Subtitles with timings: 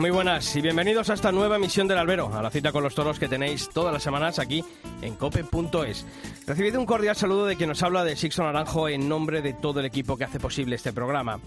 [0.00, 2.94] Muy buenas y bienvenidos a esta nueva emisión del Albero, a la cita con los
[2.94, 4.64] toros que tenéis todas las semanas aquí
[5.02, 6.06] en cope.es.
[6.46, 9.80] Recibid un cordial saludo de quien nos habla de Sixto Naranjo en nombre de todo
[9.80, 11.38] el equipo que hace posible este programa.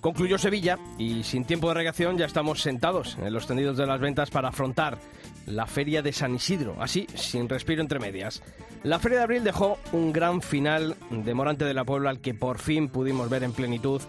[0.00, 4.00] Concluyó Sevilla y sin tiempo de reacción ya estamos sentados en los tendidos de las
[4.00, 4.96] ventas para afrontar
[5.44, 8.42] la feria de San Isidro, así, sin respiro entre medias.
[8.84, 12.32] La feria de abril dejó un gran final de Morante de la Puebla al que
[12.32, 14.00] por fin pudimos ver en plenitud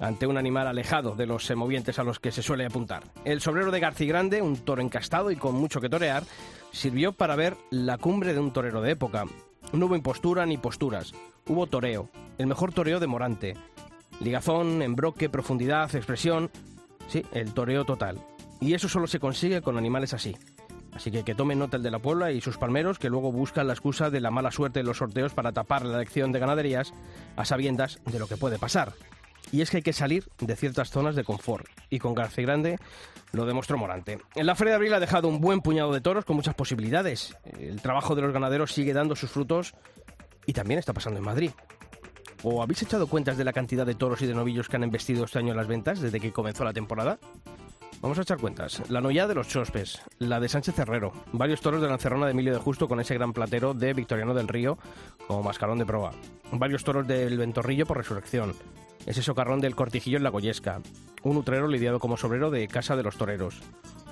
[0.00, 3.04] ante un animal alejado de los semovientes a los que se suele apuntar.
[3.24, 6.24] El sobrero de Grande, un toro encastado y con mucho que torear,
[6.72, 9.24] sirvió para ver la cumbre de un torero de época.
[9.72, 11.12] No hubo impostura ni posturas,
[11.46, 13.56] hubo toreo, el mejor toreo de Morante.
[14.20, 16.50] Ligazón, embroque, profundidad, expresión,
[17.08, 18.18] sí, el toreo total.
[18.60, 20.36] Y eso solo se consigue con animales así.
[20.92, 23.68] Así que que tomen nota el de la Puebla y sus palmeros que luego buscan
[23.68, 26.92] la excusa de la mala suerte de los sorteos para tapar la elección de ganaderías
[27.36, 28.94] a sabiendas de lo que puede pasar.
[29.52, 31.66] Y es que hay que salir de ciertas zonas de confort.
[31.90, 32.78] Y con García Grande
[33.32, 34.18] lo demostró Morante.
[34.34, 37.36] En la Feria de Abril ha dejado un buen puñado de toros con muchas posibilidades.
[37.58, 39.74] El trabajo de los ganaderos sigue dando sus frutos
[40.46, 41.50] y también está pasando en Madrid.
[42.42, 45.24] ¿O habéis echado cuentas de la cantidad de toros y de novillos que han embestido
[45.24, 47.18] este año en las ventas desde que comenzó la temporada?
[48.00, 48.80] Vamos a echar cuentas.
[48.90, 52.32] La Noya de los Chospes, la de Sánchez Herrero, varios toros de la Encerrona de
[52.32, 54.78] Emilio de Justo con ese gran platero de Victoriano del Río
[55.26, 56.12] como mascarón de proa,
[56.52, 58.54] varios toros del Ventorrillo por resurrección,
[59.08, 60.82] ese socarrón del Cortijillo en la Goyesca,
[61.22, 63.62] un utrero lidiado como sobrero de Casa de los Toreros,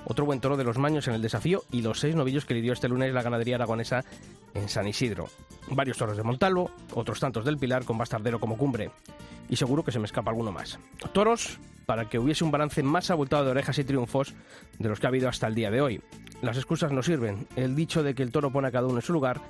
[0.05, 2.73] otro buen toro de los Maños en el desafío y los seis novillos que lidió
[2.73, 4.03] este lunes la ganadería aragonesa
[4.55, 5.29] en San Isidro.
[5.69, 8.89] Varios toros de Montalvo, otros tantos del Pilar con Bastardero como cumbre.
[9.49, 10.79] Y seguro que se me escapa alguno más.
[11.13, 14.33] Toros para que hubiese un balance más abultado de orejas y triunfos
[14.79, 16.01] de los que ha habido hasta el día de hoy.
[16.41, 17.47] Las excusas no sirven.
[17.55, 19.41] El dicho de que el toro pone a cada uno en su lugar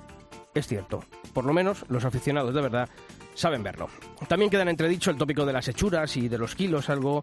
[0.54, 1.04] es cierto.
[1.32, 2.88] Por lo menos los aficionados de verdad
[3.38, 3.88] saben verlo.
[4.26, 7.22] También queda en entredicho el tópico de las hechuras y de los kilos, algo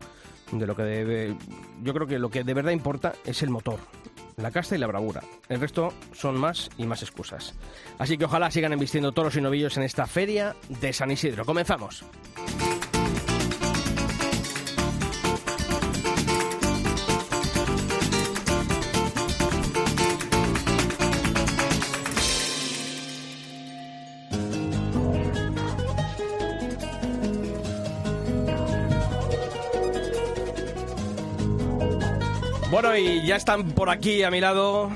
[0.51, 1.35] de lo que debe...
[1.83, 3.79] Yo creo que lo que de verdad importa es el motor,
[4.37, 5.21] la casta y la bravura.
[5.49, 7.53] El resto son más y más excusas.
[7.99, 11.45] Así que ojalá sigan embistiendo toros y novillos en esta feria de San Isidro.
[11.45, 12.05] Comenzamos.
[32.75, 34.91] Bueno, y ya están por aquí a mi lado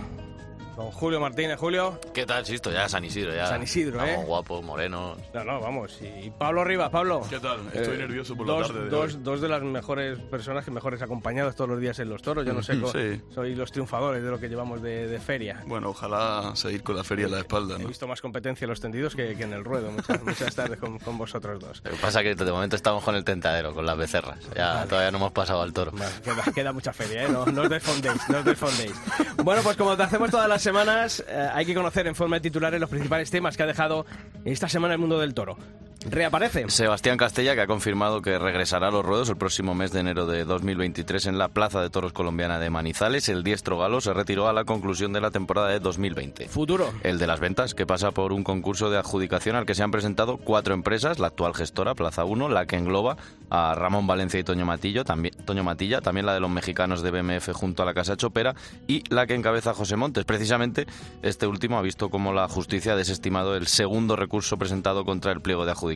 [0.79, 1.59] don Julio Martínez.
[1.59, 1.99] Julio.
[2.13, 2.71] ¿Qué tal, Sisto?
[2.71, 3.47] Ya San Isidro, ya.
[3.47, 4.27] San Isidro, Estamos ¿eh?
[4.27, 5.17] guapos, morenos.
[5.33, 5.99] No, no, vamos.
[6.01, 7.21] Y Pablo Rivas, Pablo.
[7.29, 7.59] ¿Qué tal?
[7.73, 9.21] Estoy Eh, nervioso por la dos, tarde de dos, hoy.
[9.21, 12.45] dos de las mejores personas que mejores acompañados todos los días en los toros.
[12.45, 13.21] Yo no sé, Sí.
[13.35, 15.61] soy los triunfadores de lo que llevamos de, de feria.
[15.67, 17.87] Bueno, ojalá seguir con la feria en la espalda, He ¿no?
[17.89, 20.97] visto más competencia en los tendidos que, que en el ruedo muchas, muchas tardes con,
[20.99, 21.81] con vosotros dos.
[21.83, 24.39] Lo que pasa es que de momento estamos con el tentadero, con las becerras.
[24.55, 25.91] Ya todavía no hemos pasado al toro.
[25.91, 27.29] Vale, queda, queda mucha feria, ¿eh?
[27.29, 28.93] No, no os desfondéis, no os desfondéis.
[29.43, 32.41] Bueno, pues como te hacemos todas las semanas, eh, hay que conocer en forma de
[32.41, 34.05] titulares los principales temas que ha dejado
[34.45, 35.57] esta semana el mundo del toro.
[36.05, 36.69] Reaparece.
[36.69, 40.25] Sebastián Castella, que ha confirmado que regresará a los ruedos el próximo mes de enero
[40.27, 43.27] de 2023 en la Plaza de Toros Colombiana de Manizales.
[43.27, 46.47] El diestro galo se retiró a la conclusión de la temporada de 2020.
[46.47, 46.93] Futuro.
[47.03, 49.91] El de las ventas, que pasa por un concurso de adjudicación al que se han
[49.91, 53.17] presentado cuatro empresas, la actual gestora, Plaza 1, la que engloba
[53.49, 57.11] a Ramón Valencia y Toño, Matillo, también, Toño Matilla, también la de los mexicanos de
[57.11, 58.55] BMF junto a la Casa Chopera
[58.87, 60.23] y la que encabeza José Montes.
[60.23, 60.87] Precisamente
[61.23, 65.41] este último ha visto cómo la justicia ha desestimado el segundo recurso presentado contra el
[65.41, 65.88] pliego de adjudicación.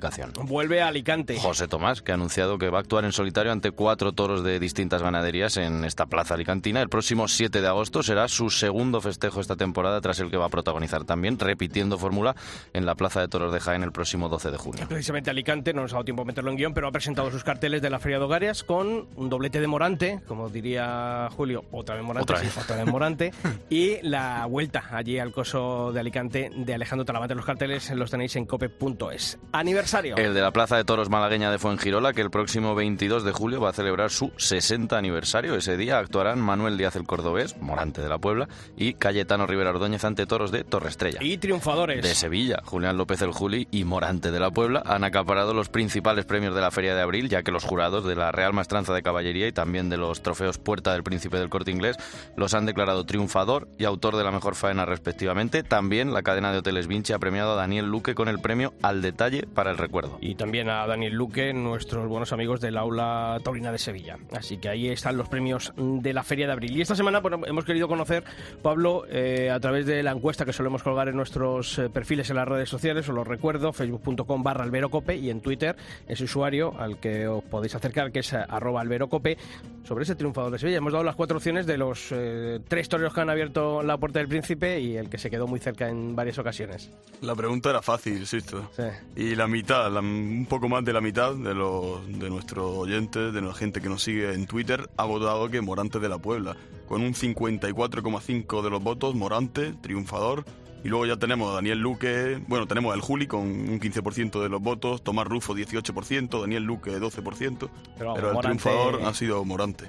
[0.44, 1.38] Vuelve a Alicante.
[1.40, 4.60] José Tomás, que ha anunciado que va a actuar en solitario ante cuatro toros de
[4.60, 6.82] distintas ganaderías en esta plaza alicantina.
[6.82, 10.46] El próximo 7 de agosto será su segundo festejo esta temporada, tras el que va
[10.46, 12.36] a protagonizar también, repitiendo fórmula
[12.74, 14.86] en la Plaza de Toros de Jaén el próximo 12 de junio.
[14.88, 17.44] Precisamente Alicante, no nos ha dado tiempo a meterlo en guion, pero ha presentado sus
[17.44, 21.96] carteles de la Feria de Hogarias con un doblete de Morante, como diría Julio, otra
[21.96, 22.58] vez Morante, Otra sí, vez.
[22.58, 23.32] otra vez Morante,
[23.70, 27.36] y la vuelta allí al coso de Alicante de Alejandro Talavante.
[27.36, 29.40] Los carteles los tenéis en cope.es.
[29.52, 30.16] Aniversario aniversario.
[30.18, 33.60] El de la Plaza de Toros malagueña de Fuengirola, que el próximo 22 de julio
[33.60, 35.56] va a celebrar su 60 aniversario.
[35.56, 38.48] Ese día actuarán Manuel Díaz el Cordobés, Morante de la Puebla,
[38.78, 41.20] y Cayetano Rivera Ordóñez ante toros de Torrestrella.
[41.22, 42.02] Y triunfadores.
[42.02, 46.26] De Sevilla, Julián López el Juli y Morante de la Puebla han acaparado los principales
[46.26, 49.04] premios de la Feria de Abril, ya que los jurados de la Real Maestranza de
[49.04, 51.98] Caballería y también de los trofeos Puerta del Príncipe del Corte Inglés
[52.38, 55.64] los han declarado triunfador y autor de la mejor faena respectivamente.
[55.64, 59.02] También la cadena de hoteles Vinci ha premiado a Daniel Luque con el premio Al
[59.02, 60.18] Detalle para el Recuerdo.
[60.22, 64.18] Y también a Daniel Luque, nuestros buenos amigos del Aula Taurina de Sevilla.
[64.32, 66.78] Así que ahí están los premios de la Feria de Abril.
[66.78, 68.24] Y esta semana bueno, hemos querido conocer,
[68.62, 72.38] Pablo, eh, a través de la encuesta que solemos colgar en nuestros eh, perfiles en
[72.38, 75.76] las redes sociales, os lo recuerdo, facebook.com barra alberocope y en Twitter
[76.08, 79.38] ese usuario al que os podéis acercar, que es arroba alberocope,
[79.84, 80.78] sobre ese triunfador de Sevilla.
[80.78, 84.20] Hemos dado las cuatro opciones de los eh, tres toreros que han abierto la puerta
[84.20, 86.92] del príncipe y el que se quedó muy cerca en varias ocasiones.
[87.22, 88.70] La pregunta era fácil, Sisto.
[88.76, 88.84] Sí.
[89.16, 93.42] Y la mitad, un poco más de la mitad de, los, de nuestros oyentes, de
[93.42, 96.56] la gente que nos sigue en Twitter, ha votado que Morante de la Puebla.
[96.88, 100.46] Con un 54,5 de los votos, Morante, triunfador.
[100.84, 104.50] Y luego ya tenemos a Daniel Luque, bueno, tenemos al Juli con un 15% de
[104.50, 109.86] los votos, Tomás Rufo 18%, Daniel Luque 12%, Pero pero, el triunfador ha sido Morante.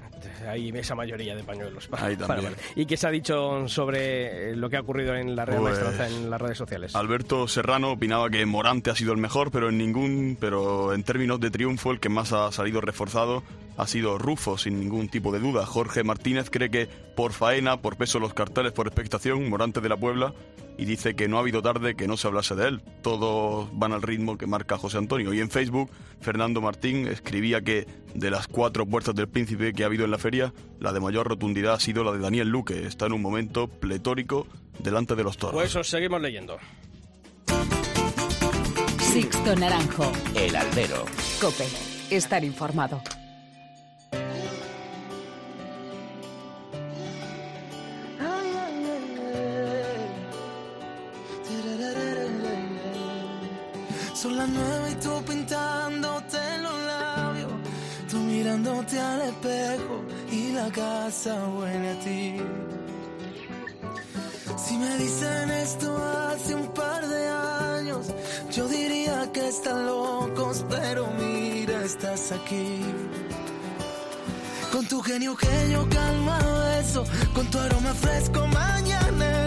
[0.48, 1.88] Hay esa mayoría de pañuelos.
[1.92, 2.54] Ahí también.
[2.76, 5.80] ¿Y qué se ha dicho sobre eh, lo que ha ocurrido en la Real Pues-
[5.80, 6.94] Maestranza en las redes sociales?
[6.94, 11.40] Alberto Serrano opinaba que Morante ha sido el mejor, pero en ningún, pero en términos
[11.40, 13.42] de triunfo el que más ha salido reforzado
[13.76, 15.66] ha sido Rufo, sin ningún tipo de duda.
[15.66, 16.86] Jorge Martínez cree que
[17.16, 20.32] por faena, por peso de los carteles, por expectación, Morante de la Puebla
[20.76, 22.82] y dice que no ha habido tarde que no se hablase de él.
[23.02, 25.32] Todos van al ritmo que marca José Antonio.
[25.32, 25.90] Y en Facebook,
[26.20, 30.18] Fernando Martín escribía que de las cuatro puertas del príncipe que ha habido en la
[30.18, 32.86] feria, la de mayor rotundidad ha sido la de Daniel Luque.
[32.86, 34.46] Está en un momento pletórico
[34.78, 35.54] delante de los toros.
[35.54, 36.58] Pues os seguimos leyendo.
[38.98, 40.10] Sixto Naranjo.
[40.34, 41.04] El albero.
[41.40, 41.66] Cope.
[42.10, 43.00] Estar informado.
[54.24, 57.52] Son las nueve y tú pintándote los labios,
[58.10, 62.36] tú mirándote al espejo y la casa huele a ti.
[64.56, 68.06] Si me dicen esto hace un par de años,
[68.50, 72.80] yo diría que están locos, pero mira, estás aquí.
[74.72, 76.38] Con tu genio que yo calma
[76.80, 77.04] eso,
[77.34, 79.43] con tu aroma fresco mañanero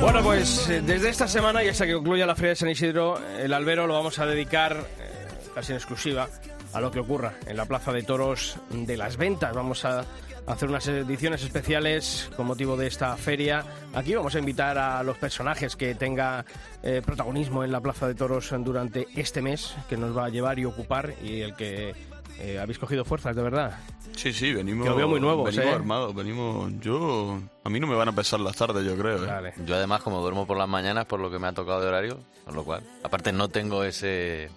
[0.00, 3.18] Bueno, pues eh, desde esta semana y hasta que concluya la Feria de San Isidro,
[3.38, 6.28] el albero lo vamos a dedicar eh, casi en exclusiva
[6.72, 9.54] a lo que ocurra en la Plaza de Toros de las Ventas.
[9.54, 10.04] Vamos a
[10.46, 13.64] hacer unas ediciones especiales con motivo de esta feria.
[13.94, 16.44] Aquí vamos a invitar a los personajes que tenga
[16.82, 20.58] eh, protagonismo en la Plaza de Toros durante este mes, que nos va a llevar
[20.58, 21.94] y ocupar y el que
[22.40, 23.78] eh, habéis cogido fuerzas, de verdad.
[24.16, 24.84] Sí, sí, venimos.
[24.84, 25.76] Que lo veo muy nuevos, Venimos ¿eh?
[25.76, 26.72] armados, venimos.
[26.80, 27.38] Yo.
[27.64, 29.24] A mí no me van a pesar las tardes, yo creo.
[29.24, 29.26] ¿eh?
[29.26, 29.54] Vale.
[29.64, 32.18] Yo además, como duermo por las mañanas, por lo que me ha tocado de horario,
[32.44, 34.50] con lo cual, aparte no tengo ese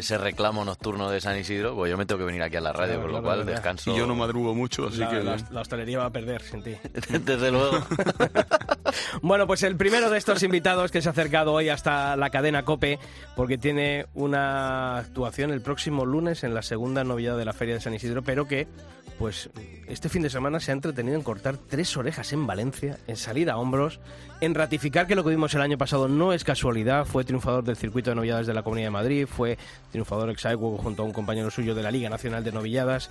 [0.00, 2.72] ese reclamo nocturno de San Isidro, pues yo me tengo que venir aquí a la
[2.72, 3.52] radio, Claro, con lo claro, cual verdad.
[3.52, 3.92] descanso.
[3.92, 5.22] Y yo no madrugo mucho, así La, que.
[5.22, 6.74] la- la hostelería va a perder sin ti.
[7.24, 7.78] Desde luego.
[9.22, 12.64] Bueno, pues el primero de estos invitados que se ha acercado hoy hasta la cadena
[12.64, 12.98] Cope,
[13.36, 17.80] porque tiene una actuación el próximo lunes en la segunda novedad de la Feria de
[17.80, 18.66] San Isidro, pero que,
[19.20, 19.50] pues,
[19.86, 23.50] este fin de semana se ha entretenido en cortar tres orejas en Valencia, en salir
[23.50, 24.00] a hombros,
[24.40, 27.76] en ratificar que lo que vimos el año pasado no es casualidad, fue triunfador del
[27.76, 29.58] circuito de novilladas de la Comunidad de Madrid, fue
[29.90, 33.10] triunfador exaequo junto a un compañero suyo de la Liga Nacional de Novilladas.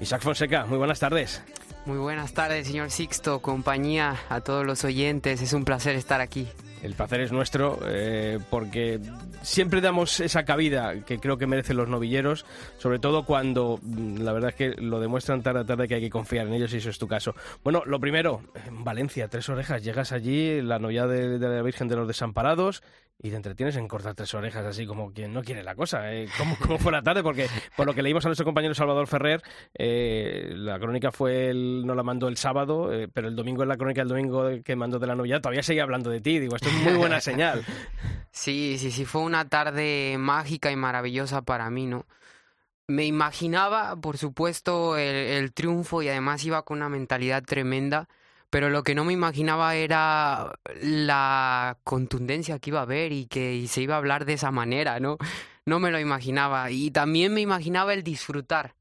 [0.00, 1.42] Isaac Fonseca, muy buenas tardes.
[1.84, 5.42] Muy buenas tardes, señor Sixto, compañía, a todos los oyentes.
[5.42, 6.48] Es un placer estar aquí.
[6.86, 9.00] El placer es nuestro eh, porque
[9.42, 12.46] siempre damos esa cabida que creo que merecen los novilleros,
[12.78, 16.00] sobre todo cuando mm, la verdad es que lo demuestran tarde a tarde que hay
[16.00, 17.34] que confiar en ellos y eso es tu caso.
[17.64, 21.88] Bueno, lo primero, en Valencia, tres orejas, llegas allí, la novia de, de la Virgen
[21.88, 22.84] de los Desamparados
[23.18, 26.12] y te entretienes en cortar tres orejas así como quien no quiere la cosa.
[26.12, 26.28] ¿eh?
[26.36, 27.22] ¿Cómo, cómo fue la tarde?
[27.22, 29.42] Porque por lo que leímos a nuestro compañero Salvador Ferrer,
[29.74, 33.70] eh, la crónica fue el, no la mandó el sábado, eh, pero el domingo en
[33.70, 36.38] la crónica del domingo que mandó de la novia todavía seguía hablando de ti.
[36.38, 37.64] Digo, esto es muy buena señal.
[38.30, 42.04] Sí, sí, sí, fue una tarde mágica y maravillosa para mí, ¿no?
[42.88, 48.08] Me imaginaba, por supuesto, el, el triunfo y además iba con una mentalidad tremenda,
[48.56, 53.54] pero lo que no me imaginaba era la contundencia que iba a haber y que
[53.54, 55.18] y se iba a hablar de esa manera, ¿no?
[55.66, 56.70] No me lo imaginaba.
[56.70, 58.74] Y también me imaginaba el disfrutar.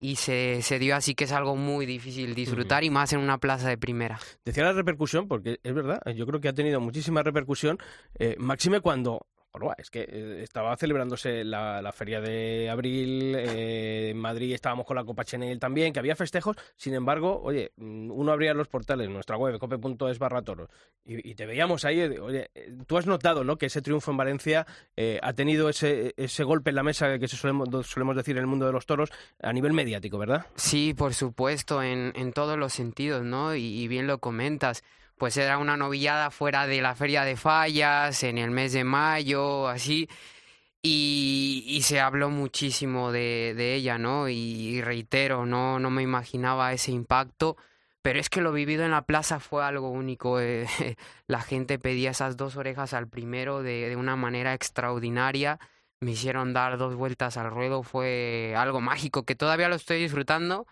[0.00, 3.36] Y se, se dio así que es algo muy difícil disfrutar y más en una
[3.36, 4.18] plaza de primera.
[4.46, 7.76] Decía la repercusión, porque es verdad, yo creo que ha tenido muchísima repercusión,
[8.18, 9.26] eh, máxime cuando
[9.64, 14.86] bueno, es que eh, estaba celebrándose la, la feria de abril, eh, en Madrid estábamos
[14.86, 18.68] con la Copa Chenel también, que había festejos, sin embargo, oye, mm, uno abría los
[18.68, 20.68] portales, nuestra web, cope.es barra toros,
[21.04, 22.50] y, te veíamos ahí, eh, oye,
[22.86, 24.66] tú has notado, ¿no?, que ese triunfo en Valencia
[25.22, 28.46] ha tenido ese, ese golpe en la mesa que se solemos, solemos decir en el
[28.46, 29.10] mundo de los toros
[29.42, 30.46] a nivel mediático, ¿verdad?
[30.56, 33.54] Sí, por supuesto, en, en todos los sentidos, ¿no?
[33.54, 34.82] Y bien lo comentas.
[35.16, 39.68] Pues era una novillada fuera de la Feria de Fallas, en el mes de mayo,
[39.68, 40.08] así.
[40.82, 44.28] Y, se habló muchísimo de, ella, ¿no?
[44.28, 47.56] Y, y reitero, no, no me imaginaba ese impacto.
[48.02, 50.40] Pero es que lo vivido en la plaza fue algo único.
[50.40, 50.66] eh,
[51.26, 55.58] la gente pedía esas dos orejas al primero de, de una manera extraordinaria.
[56.00, 57.82] Me hicieron dar dos vueltas al ruedo.
[57.82, 60.66] Fue algo mágico que todavía lo estoy disfrutando.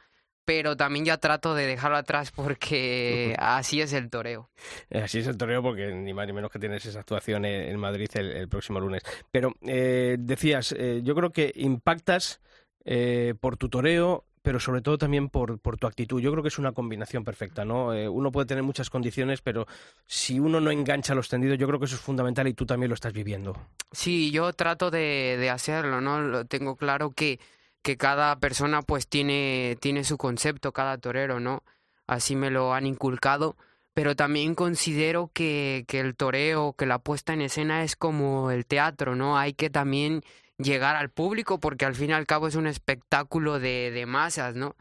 [0.45, 4.51] Pero también ya trato de dejarlo atrás porque así es el toreo.
[4.91, 7.79] Eh, Así es el toreo porque ni más ni menos que tienes esa actuación en,
[7.79, 9.03] Madrid el, el próximo lunes.
[9.31, 12.41] Pero eh, decías, eh, yo creo que impactas
[12.85, 16.21] eh, por tu toreo, pero sobre todo también por, por tu actitud.
[16.21, 17.95] Yo creo que es una combinación perfecta, ¿no?
[17.95, 19.67] Eh, uno puede tener muchas condiciones, pero
[20.07, 22.91] si uno no engancha los tendidos, yo creo que eso es fundamental y tú también
[22.91, 23.57] lo estás viviendo.
[23.93, 26.21] Sí, yo trato de, de hacerlo, ¿no?
[26.21, 27.41] Lo tengo claro que,
[27.85, 31.63] que cada persona pues tiene, tiene su concepto, cada torero, ¿no?
[32.07, 33.57] Así me lo han inculcado,
[33.93, 38.65] pero también considero que, que el toreo, que la puesta en escena es como el
[38.65, 39.39] teatro, ¿no?
[39.39, 40.23] Hay que también
[40.57, 44.57] llegar al público porque al fin y al cabo es un espectáculo de, de masas,
[44.57, 44.77] ¿no?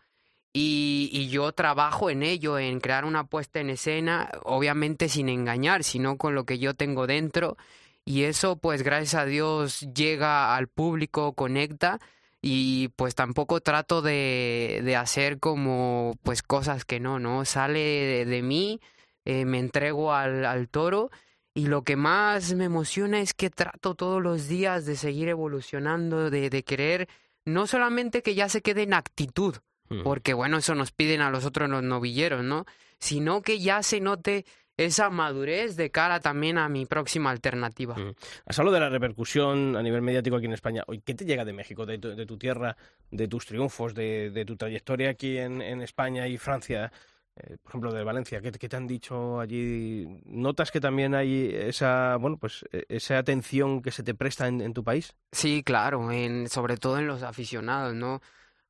[0.54, 5.84] Y, y yo trabajo en ello, en crear una puesta en escena, obviamente sin engañar,
[5.84, 7.58] sino con lo que yo tengo dentro.
[8.06, 12.00] Y eso, pues gracias a Dios, llega al público, conecta.
[12.46, 17.46] Y pues tampoco trato de, de hacer como pues cosas que no, ¿no?
[17.46, 18.82] Sale de, de mí,
[19.24, 21.10] eh, me entrego al, al toro.
[21.56, 26.30] Y lo que más me emociona es que trato todos los días de seguir evolucionando,
[26.30, 27.08] de, de querer
[27.46, 29.56] no solamente que ya se quede en actitud,
[30.04, 32.66] porque bueno, eso nos piden a los otros los novilleros, ¿no?
[33.00, 34.46] Sino que ya se note
[34.78, 37.96] esa madurez de cara también a mi próxima alternativa.
[37.96, 38.16] Mm.
[38.46, 40.84] Has hablado de la repercusión a nivel mediático aquí en España.
[41.06, 42.76] ¿Qué te llega de México, de tu, de tu tierra,
[43.12, 46.92] de tus triunfos, de, de tu trayectoria aquí en, en España y Francia?
[47.36, 50.06] Eh, por ejemplo, de Valencia, ¿qué, qué te han dicho allí?
[50.26, 54.62] ¿Notas que también hay esa, bueno, pues eh, esa atención que se te presta en,
[54.62, 55.16] en tu país?
[55.32, 58.22] Sí, claro, en, sobre todo en los aficionados, ¿no?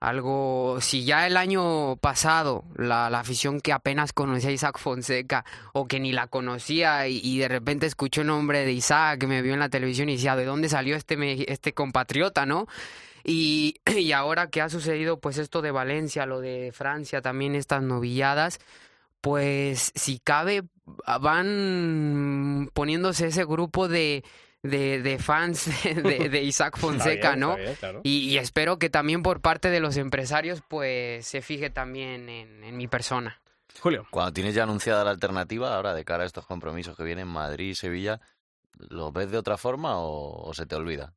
[0.03, 5.45] Algo, si ya el año pasado la, la afición que apenas conocía a Isaac Fonseca
[5.71, 9.53] o que ni la conocía y, de repente escuchó el nombre de Isaac, me vio
[9.53, 12.67] en la televisión y decía, ¿de dónde salió este, este compatriota, no?
[13.23, 17.81] Y, y ahora que ha sucedido pues esto de Valencia, lo de Francia, también estas
[17.81, 18.59] novilladas,
[19.21, 20.63] pues si cabe
[21.21, 24.25] van poniéndose ese grupo de,
[24.63, 27.57] de, de fans de, de Isaac Fonseca, ¿no?
[28.01, 32.63] Y, y espero que también por parte de los empresarios pues se fije también en,
[32.63, 33.39] en mi persona.
[33.79, 34.07] Julio.
[34.11, 37.71] Cuando tienes ya anunciada la alternativa, ahora de cara a estos compromisos que vienen Madrid
[37.71, 38.21] y Sevilla,
[38.77, 41.13] ¿lo ves de otra forma o, o se te olvida?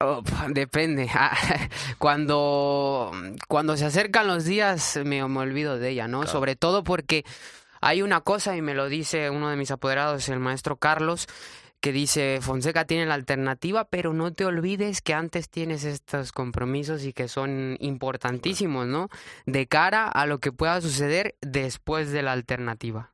[0.00, 1.10] Oh, depende.
[1.98, 3.10] Cuando,
[3.48, 6.20] cuando se acercan los días me, me olvido de ella, ¿no?
[6.20, 6.32] Claro.
[6.32, 7.24] Sobre todo porque
[7.80, 11.26] hay una cosa, y me lo dice uno de mis apoderados, el maestro Carlos,
[11.84, 17.04] que dice, Fonseca tiene la alternativa, pero no te olvides que antes tienes estos compromisos
[17.04, 19.10] y que son importantísimos, ¿no?
[19.44, 23.10] De cara a lo que pueda suceder después de la alternativa.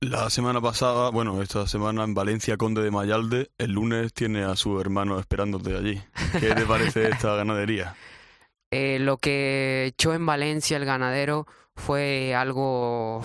[0.00, 4.54] La semana pasada, bueno, esta semana en Valencia, Conde de Mayalde, el lunes tiene a
[4.54, 6.02] su hermano esperándote allí.
[6.38, 7.96] ¿Qué te parece esta ganadería?
[8.70, 13.22] Eh, lo que echó en Valencia el ganadero fue algo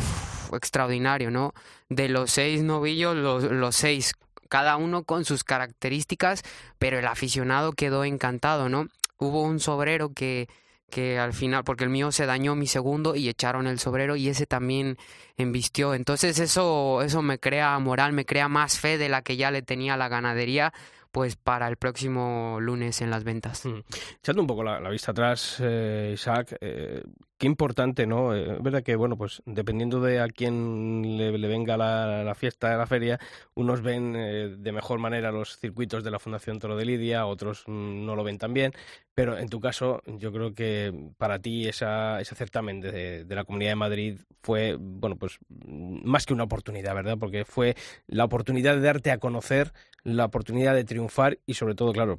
[0.56, 1.54] extraordinario, ¿no?
[1.90, 4.14] De los seis novillos, los, los seis,
[4.50, 6.44] cada uno con sus características,
[6.78, 8.88] pero el aficionado quedó encantado, ¿no?
[9.18, 10.48] Hubo un sobrero que,
[10.90, 14.30] que al final, porque el mío se dañó mi segundo y echaron el sobrero y
[14.30, 14.98] ese también
[15.38, 15.96] embistió.
[15.96, 19.64] Entonces eso, eso me crea moral, me crea más fe de la que ya le
[19.64, 20.72] tenía la ganadería,
[21.12, 23.66] pues para el próximo lunes en las ventas.
[23.66, 23.80] Mm.
[24.20, 27.04] Echando un poco la, la vista atrás, eh, Isaac, eh,
[27.38, 28.36] qué importante, ¿no?
[28.36, 32.78] Eh, es verdad que, bueno, pues dependiendo de a quién le, venga la, la fiesta,
[32.78, 33.20] la feria,
[33.56, 37.64] unos ven eh, de mejor manera los circuitos de la Fundación Toro de Lidia, otros
[37.68, 38.74] mm, no lo ven tan bien,
[39.14, 43.44] pero en tu caso, yo creo que para ti esa, ese certamen de, de la
[43.44, 47.18] Comunidad de Madrid fue, bueno, pues mm, más que una oportunidad, ¿verdad?
[47.20, 47.76] Porque fue
[48.08, 49.74] la oportunidad de darte a conocer,
[50.04, 52.18] la oportunidad de triunfar y sobre todo, claro,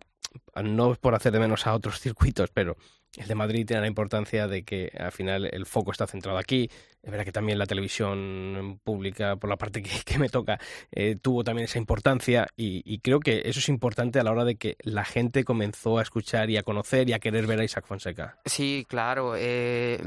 [0.63, 2.77] no es por hacer de menos a otros circuitos, pero
[3.17, 6.69] el de Madrid tiene la importancia de que al final el foco está centrado aquí.
[7.03, 10.59] Es verdad que también la televisión pública, por la parte que, me toca,
[10.91, 14.57] eh, tuvo también esa importancia y, creo que eso es importante a la hora de
[14.57, 17.87] que la gente comenzó a escuchar y a conocer y a querer ver a Isaac
[17.87, 18.39] Fonseca.
[18.47, 19.35] Sí, claro.
[19.37, 19.99] Eh,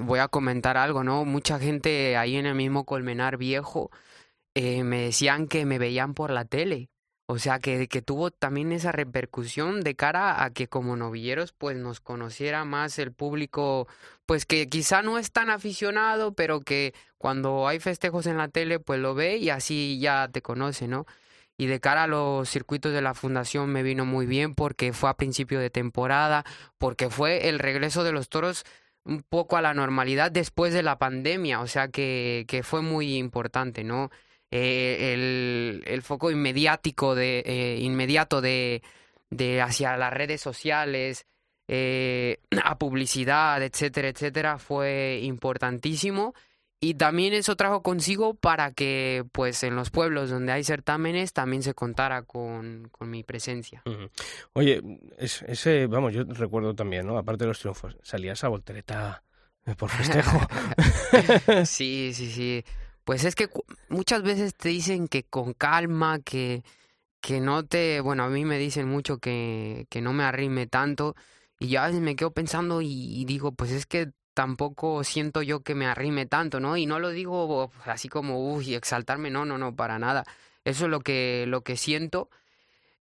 [0.00, 1.24] voy a comentar algo, ¿no?
[1.24, 3.90] Mucha gente ahí en el mismo Colmenar Viejo
[4.54, 6.91] eh, me decían que me veían por la tele
[7.32, 11.78] o sea, que, que tuvo también esa repercusión de cara a que como novilleros pues
[11.78, 13.88] nos conociera más el público,
[14.26, 18.80] pues que quizá no es tan aficionado, pero que cuando hay festejos en la tele
[18.80, 21.06] pues lo ve y así ya te conoce, ¿no?
[21.56, 25.08] Y de cara a los circuitos de la fundación me vino muy bien porque fue
[25.08, 26.44] a principio de temporada,
[26.76, 28.64] porque fue el regreso de los toros
[29.04, 33.16] un poco a la normalidad después de la pandemia, o sea que, que fue muy
[33.16, 34.10] importante, ¿no?
[34.54, 38.82] Eh, el, el, foco inmediático de, eh, inmediato de,
[39.30, 41.24] de, hacia las redes sociales,
[41.68, 46.34] eh, a publicidad, etcétera, etcétera, fue importantísimo.
[46.80, 51.62] Y también eso trajo consigo para que, pues, en los pueblos donde hay certámenes también
[51.62, 53.84] se contara con, con mi presencia.
[54.52, 54.82] Oye,
[55.16, 57.16] ese, vamos, yo recuerdo también, ¿no?
[57.16, 59.22] Aparte de los triunfos, salía esa voltereta
[59.78, 60.40] por festejo.
[61.64, 62.64] sí, sí, sí.
[63.04, 63.48] Pues es que
[63.88, 66.62] muchas veces te dicen que con calma, que,
[67.20, 71.16] que no te, bueno, a mí me dicen mucho que, que no me arrime tanto
[71.62, 75.60] y yo a veces me quedo pensando y, digo, pues es que tampoco siento yo
[75.60, 76.76] que me arrime tanto, ¿no?
[76.76, 80.24] Y no lo digo así como, uy, exaltarme, no, no, no, para nada.
[80.64, 82.30] Eso es lo que, lo que siento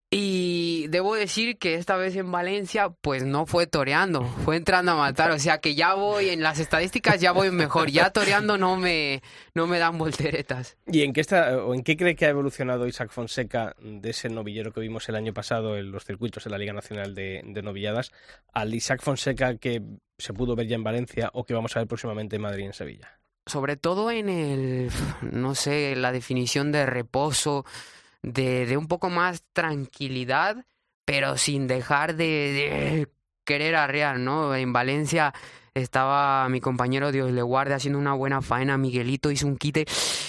[0.10, 4.96] y debo decir que esta vez en Valencia, pues no fue toreando, fue entrando a
[4.96, 5.32] matar.
[5.32, 7.92] O sea que ya voy, en las estadísticas ya voy mejor.
[7.92, 9.22] Ya toreando no me,
[9.54, 10.78] no me dan volteretas.
[10.88, 14.30] ¿Y en qué, está, o en qué cree que ha evolucionado Isaac Fonseca de ese
[14.30, 17.62] novillero que vimos el año pasado en los circuitos de la Liga Nacional de, de
[17.62, 18.14] Novilladas
[18.54, 19.82] al Isaac Fonseca que
[20.18, 22.68] se pudo ver ya en Valencia o que vamos a ver próximamente en Madrid y
[22.68, 23.20] en Sevilla?
[23.46, 24.90] Sobre todo en el,
[25.22, 27.66] no sé, la definición de reposo
[28.22, 30.66] de, de un poco más tranquilidad,
[31.06, 33.08] pero sin dejar de,
[33.48, 34.54] querer arrear, ¿no?
[34.54, 35.34] En Valencia
[35.74, 39.86] estaba mi compañero Dios le guarde haciendo una buena faena, Miguelito hizo un quite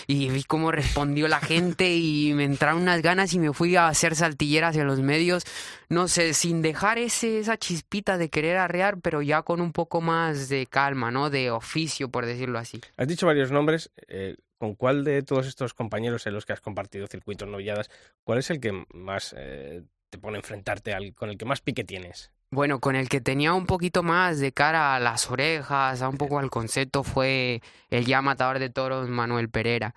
[0.07, 3.89] y vi cómo respondió la gente y me entraron unas ganas y me fui a
[3.89, 5.45] hacer saltilleras hacia los medios,
[5.89, 10.01] no sé, sin dejar ese, esa chispita de querer arrear, pero ya con un poco
[10.01, 11.29] más de calma, ¿no?
[11.29, 12.81] De oficio, por decirlo así.
[12.97, 16.61] Has dicho varios nombres, eh, ¿con cuál de todos estos compañeros en los que has
[16.61, 17.91] compartido circuitos novilladas,
[18.25, 21.61] cuál es el que más eh, te pone a enfrentarte, al, con el que más
[21.61, 22.31] pique tienes?
[22.51, 26.17] Bueno, con el que tenía un poquito más de cara a las orejas, a un
[26.17, 29.95] poco al concepto, fue el ya matador de toros Manuel Pereira.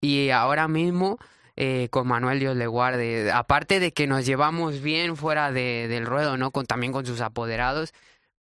[0.00, 1.18] Y ahora mismo
[1.56, 3.30] eh, con Manuel Dios le guarde.
[3.32, 6.50] Aparte de que nos llevamos bien fuera de, del ruedo, ¿no?
[6.50, 7.92] Con, también con sus apoderados.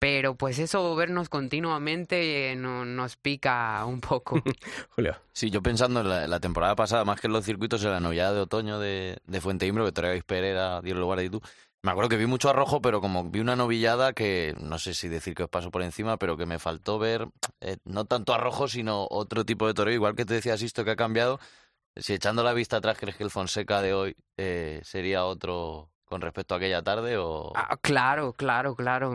[0.03, 4.43] Pero pues eso, vernos continuamente, no, nos pica un poco.
[4.97, 5.17] Julio.
[5.33, 8.33] Sí, yo pensando en la, temporada pasada, más que en los circuitos, en la novillada
[8.33, 11.41] de otoño de, de Fuente Imbro, que traíais Pereira, Dios le guarde y tú.
[11.85, 15.07] Me acuerdo que vi mucho arrojo, pero como vi una novillada que no sé si
[15.07, 17.29] decir que os paso por encima, pero que me faltó ver
[17.61, 19.95] eh, no tanto arrojo, sino otro tipo de toreo.
[19.95, 21.38] Igual que te decías esto que ha cambiado,
[21.95, 26.21] si echando la vista atrás crees que el Fonseca de hoy eh, sería otro con
[26.21, 27.53] respecto a aquella tarde o...
[27.55, 29.15] Ah, claro, claro, claro.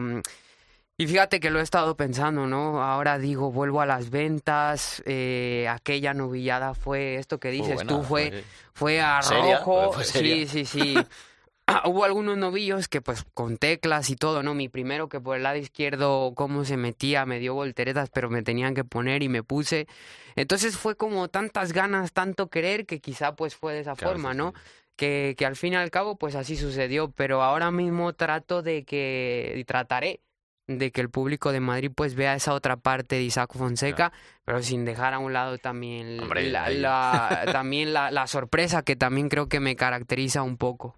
[1.00, 2.82] Y fíjate que lo he estado pensando, ¿no?
[2.82, 8.44] Ahora digo, vuelvo a las ventas, eh, aquella novillada fue esto que dices tú, fue,
[8.74, 10.96] fue, a rojo, sí, sí, sí.
[11.86, 14.56] hubo algunos novillos que pues con teclas y todo, ¿no?
[14.56, 18.42] Mi primero que por el lado izquierdo cómo se metía, me dio volteretas, pero me
[18.42, 19.88] tenían que poner y me puse.
[20.36, 24.56] Entonces fue como tantas ganas, tanto querer que quizá pues fue de esa forma, ¿no?
[24.96, 28.84] Que, que al fin y al cabo pues así sucedió, pero ahora mismo trato de
[28.84, 30.22] que, y trataré
[30.68, 34.12] de que el público de Madrid pues vea esa otra parte de Isaac Fonseca,
[34.44, 39.48] pero sin dejar a un lado también, la, también la, la, sorpresa que también creo
[39.48, 40.98] que me caracteriza un poco.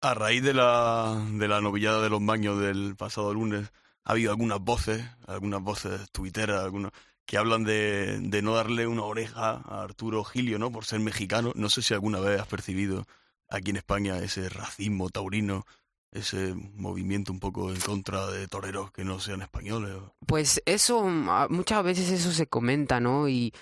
[0.00, 3.70] A raíz de la, de la novillada de los baños del pasado lunes,
[4.04, 6.92] ha habido algunas voces, algunas voces tuiteras, algunos
[7.26, 10.70] que hablan de, de no darle una oreja a Arturo Gilio, ¿no?
[10.70, 11.52] Por ser mexicano.
[11.54, 13.06] No sé si alguna vez has percibido
[13.48, 15.64] aquí en España ese racismo taurino
[16.14, 19.96] ese movimiento un poco en contra de toreros que no sean españoles?
[20.26, 23.28] Pues eso, mm, muchas veces eso se comenta, ¿no?
[23.28, 23.52] Y,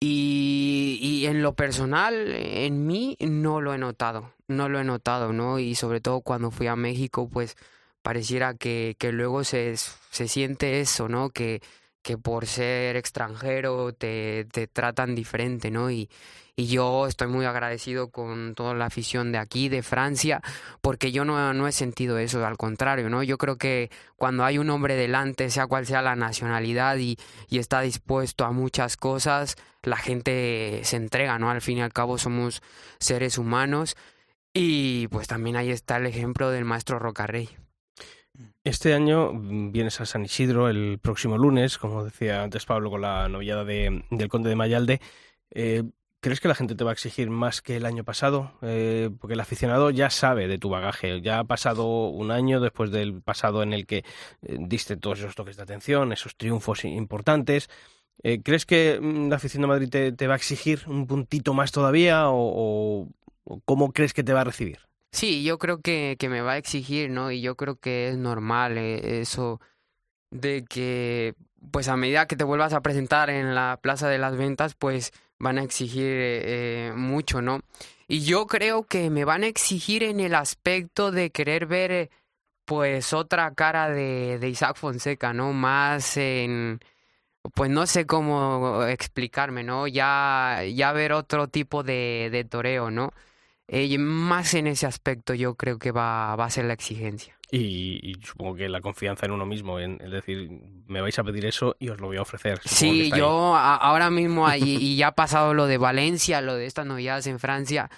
[0.00, 5.32] y, y, en lo personal, en mí no lo he notado, no lo he notado,
[5.32, 5.58] ¿no?
[5.58, 7.56] Y sobre todo cuando fui a México, pues
[8.02, 11.30] pareciera que, que luego se, se siente eso, ¿no?
[11.30, 11.62] Que,
[12.02, 15.90] que por ser extranjero te, te tratan diferente, ¿no?
[15.90, 16.10] Y,
[16.56, 20.40] y yo estoy muy agradecido con toda la afición de aquí, de Francia,
[20.80, 23.22] porque yo no, no he sentido eso, al contrario, ¿no?
[23.22, 27.18] Yo creo que cuando hay un hombre delante, sea cual sea la nacionalidad y,
[27.50, 31.50] y está dispuesto a muchas cosas, la gente se entrega, ¿no?
[31.50, 32.62] Al fin y al cabo somos
[32.98, 33.94] seres humanos
[34.54, 37.50] y pues también ahí está el ejemplo del maestro Rocarrey.
[38.64, 43.02] Este año mm, vienes a San Isidro el próximo lunes, como decía antes Pablo, con
[43.02, 45.00] la novillada de, del Conde de Mayalde.
[45.50, 45.82] Eh,
[46.26, 48.50] ¿Crees que la gente te va a exigir más que el año pasado?
[48.60, 52.90] Eh, porque el aficionado ya sabe de tu bagaje, ya ha pasado un año después
[52.90, 57.70] del pasado en el que eh, diste todos esos toques de atención, esos triunfos importantes.
[58.24, 61.70] Eh, ¿Crees que mm, la afición de Madrid te, va a exigir un puntito más
[61.70, 63.08] todavía o,
[63.44, 64.80] o, cómo crees que te va a recibir?
[65.12, 67.30] Sí, yo creo que, que me va a exigir, ¿no?
[67.30, 69.60] Y yo creo que es normal eso
[70.32, 71.34] de que,
[71.70, 75.12] pues a medida que te vuelvas a presentar en la Plaza de las Ventas, pues
[75.38, 77.60] van a exigir eh, mucho, ¿no?
[78.08, 82.10] Y yo creo que me van a exigir en el aspecto de querer ver, eh,
[82.64, 85.52] pues, otra cara de, de Isaac Fonseca, ¿no?
[85.52, 86.80] Más en,
[87.54, 89.86] pues no sé cómo explicarme, ¿no?
[89.88, 93.12] Ya, ya ver otro tipo de, de toreo, ¿no?
[93.68, 97.36] Eh, más en ese aspecto yo creo que va, va a ser la exigencia.
[97.50, 100.50] Y, y, supongo que la confianza en uno mismo, en, es decir,
[100.86, 102.60] me vais a pedir eso y os lo voy a ofrecer.
[102.64, 106.66] Sí, yo a, ahora mismo, y, y, ya ha pasado lo de Valencia, lo de
[106.66, 107.88] estas novedades en Francia,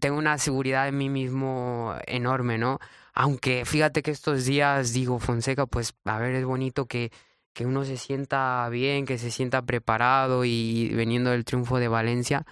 [0.00, 2.78] tengo una seguridad en mí mismo enorme, ¿no?
[3.14, 7.10] Aunque fíjate que estos días digo, Fonseca, pues a ver, es bonito que,
[7.52, 12.44] que uno se sienta bien, que se sienta preparado y veniendo del triunfo de Valencia,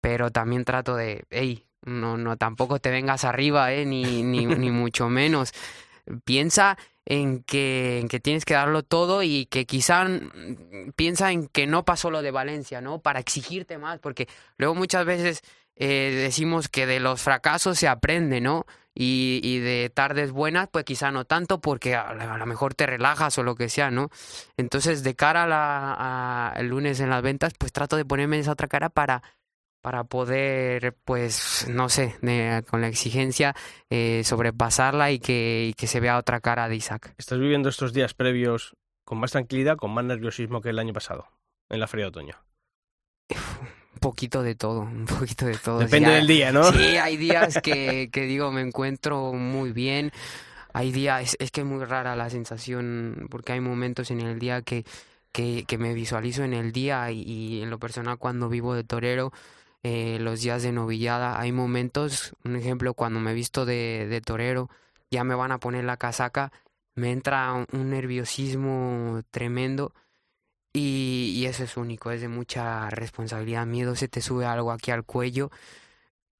[0.00, 4.70] pero también trato de, hey, no, no, tampoco te vengas arriba, eh, ni, ni, ni
[4.70, 5.52] mucho menos.
[6.24, 10.06] Piensa en que, en que tienes que darlo todo y que quizá
[10.96, 12.98] piensa en que no pasó lo de Valencia, ¿no?
[12.98, 15.42] Para exigirte más, porque luego muchas veces
[15.76, 18.66] eh, decimos que de los fracasos se aprende, ¿no?
[18.92, 23.36] Y, y, de tardes buenas, pues quizá no tanto, porque a, lo mejor te relajas
[23.36, 24.08] o lo que sea, ¿no?
[24.56, 28.68] Entonces, de cara a el lunes en las ventas, pues trato de ponerme esa otra
[28.68, 29.22] cara para
[29.80, 33.54] para poder, pues, no sé, de, con la exigencia,
[33.88, 37.14] eh, sobrepasarla y que, y que se vea otra cara de Isaac.
[37.18, 41.28] ¿Estás viviendo estos días previos con más tranquilidad, con más nerviosismo que el año pasado,
[41.68, 42.34] en la feria de otoño?
[43.30, 45.78] Un poquito de todo, un poquito de todo.
[45.78, 46.70] Depende o sea, del día, ¿no?
[46.72, 50.12] Sí, hay días que, que digo, me encuentro muy bien.
[50.72, 54.38] Hay días, es, es que es muy rara la sensación, porque hay momentos en el
[54.38, 54.84] día que,
[55.32, 58.84] que, que me visualizo en el día y, y en lo personal cuando vivo de
[58.84, 59.32] torero,
[59.86, 61.40] eh, los días de novillada.
[61.40, 64.68] Hay momentos, un ejemplo, cuando me he visto de, torero,
[65.12, 66.50] ya me van a poner la casaca,
[66.96, 69.94] me entra un, un nerviosismo tremendo
[70.72, 74.90] y, y, eso es único, es de mucha responsabilidad, miedo, se te sube algo aquí
[74.90, 75.50] al cuello.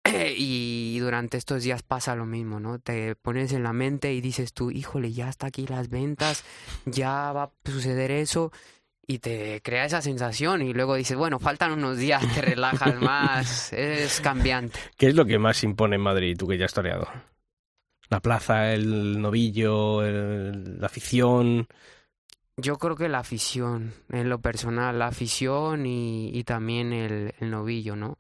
[0.37, 2.81] Y durante estos días pasa lo mismo, ¿no?
[2.81, 6.43] Te pones en la mente y dices tú, híjole, ya está aquí las ventas,
[6.85, 8.51] ya va a suceder eso
[9.07, 13.73] y te crea esa sensación y luego dices, bueno, faltan unos días, te relajas más,
[13.73, 14.79] es cambiante.
[14.97, 17.09] ¿Qué es lo que más impone en Madrid, tú que ya has toreado?
[18.09, 21.69] La plaza, el novillo, el, la afición.
[22.57, 27.51] Yo creo que la afición, en lo personal, la afición y, y también el, el,
[27.51, 28.19] novillo, ¿no?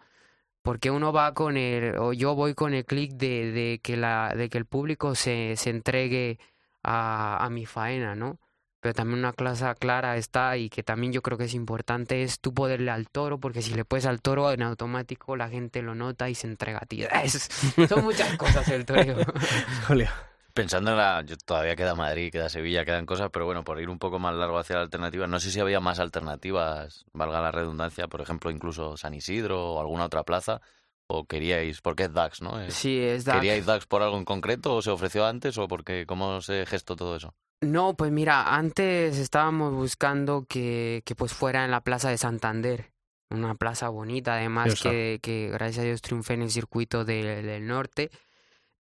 [0.62, 4.34] Porque uno va con el, o yo voy con el clic de, de, que la,
[4.36, 6.38] de que el público se, se entregue
[6.82, 8.38] a, a mi faena, ¿no?
[8.86, 12.38] Pero también una clase clara está y que también yo creo que es importante es
[12.38, 15.96] tú poderle al toro, porque si le puedes al toro en automático la gente lo
[15.96, 17.02] nota y se entrega a ti.
[17.24, 17.48] Es,
[17.88, 19.16] son muchas cosas el toreo.
[19.88, 20.08] Julio.
[20.54, 21.20] Pensando en la...
[21.26, 24.36] Yo todavía queda Madrid, queda Sevilla, quedan cosas, pero bueno, por ir un poco más
[24.36, 28.52] largo hacia la alternativa, no sé si había más alternativas, valga la redundancia, por ejemplo,
[28.52, 30.60] incluso San Isidro o alguna otra plaza,
[31.08, 32.70] o queríais, porque es DAX, ¿no?
[32.70, 33.40] Sí, es DAX.
[33.40, 36.94] ¿Queríais DAX por algo en concreto o se ofreció antes o porque cómo se gestó
[36.94, 37.34] todo eso?
[37.60, 42.92] No, pues mira, antes estábamos buscando que, que pues fuera en la Plaza de Santander,
[43.30, 47.66] una plaza bonita, además que, que, gracias a Dios triunfé en el circuito de, del
[47.66, 48.10] norte.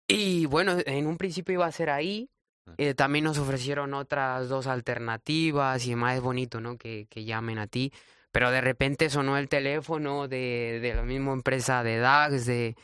[0.08, 2.30] Y bueno, en un principio iba a ser ahí,
[2.78, 6.78] eh, también nos ofrecieron otras dos alternativas y además es bonito, ¿no?
[6.78, 7.92] Que, que llamen a ti,
[8.32, 12.76] pero de repente sonó el teléfono de, de la misma empresa de DAX, de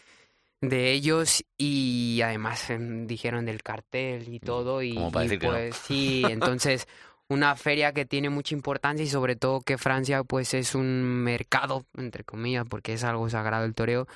[0.62, 5.46] de ellos y además eh, dijeron del cartel y todo y, Como para decir y
[5.46, 5.76] pues que no.
[5.88, 6.88] sí, entonces
[7.28, 11.86] una feria que tiene mucha importancia y sobre todo que Francia pues es un mercado
[11.98, 14.08] entre comillas porque es algo sagrado el toreo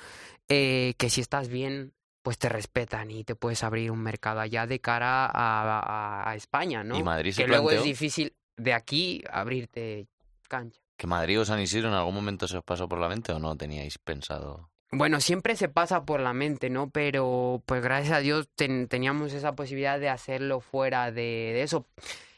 [0.48, 4.66] eh, que si estás bien pues te respetan y te puedes abrir un mercado allá
[4.66, 6.98] de cara a, a, a España, ¿no?
[6.98, 7.78] Y Madrid se que luego planteó?
[7.78, 10.08] es difícil de aquí abrirte
[10.48, 10.80] cancha.
[10.96, 13.38] ¿Que Madrid o San Isidro en algún momento se os pasó por la mente o
[13.38, 14.70] no teníais pensado?
[14.92, 16.90] Bueno, siempre se pasa por la mente, ¿no?
[16.90, 21.22] Pero pues gracias a Dios ten- teníamos esa posibilidad de hacerlo fuera de,
[21.54, 21.86] de eso.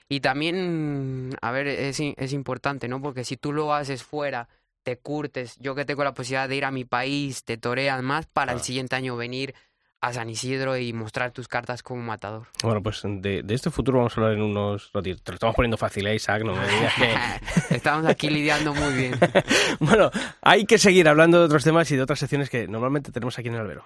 [0.08, 2.00] Y también, a ver, es,
[2.32, 3.02] importante, ¿no?
[3.02, 4.48] Porque si tú lo haces fuera,
[4.82, 8.26] te curtes, yo que tengo la posibilidad de ir a mi país, te toreas más
[8.26, 9.54] para el siguiente año venir
[10.00, 12.46] a San Isidro y mostrar tus cartas como matador.
[12.62, 15.22] Bueno, pues de, de este futuro vamos a hablar en unos ratitos.
[15.22, 16.42] Te lo estamos poniendo fácil, ¿eh, Isaac?
[16.44, 17.74] No me digas que...
[17.74, 19.18] Estamos aquí lidiando muy bien.
[19.80, 20.10] bueno,
[20.42, 23.48] hay que seguir hablando de otros temas y de otras secciones que normalmente tenemos aquí
[23.48, 23.84] en el albero.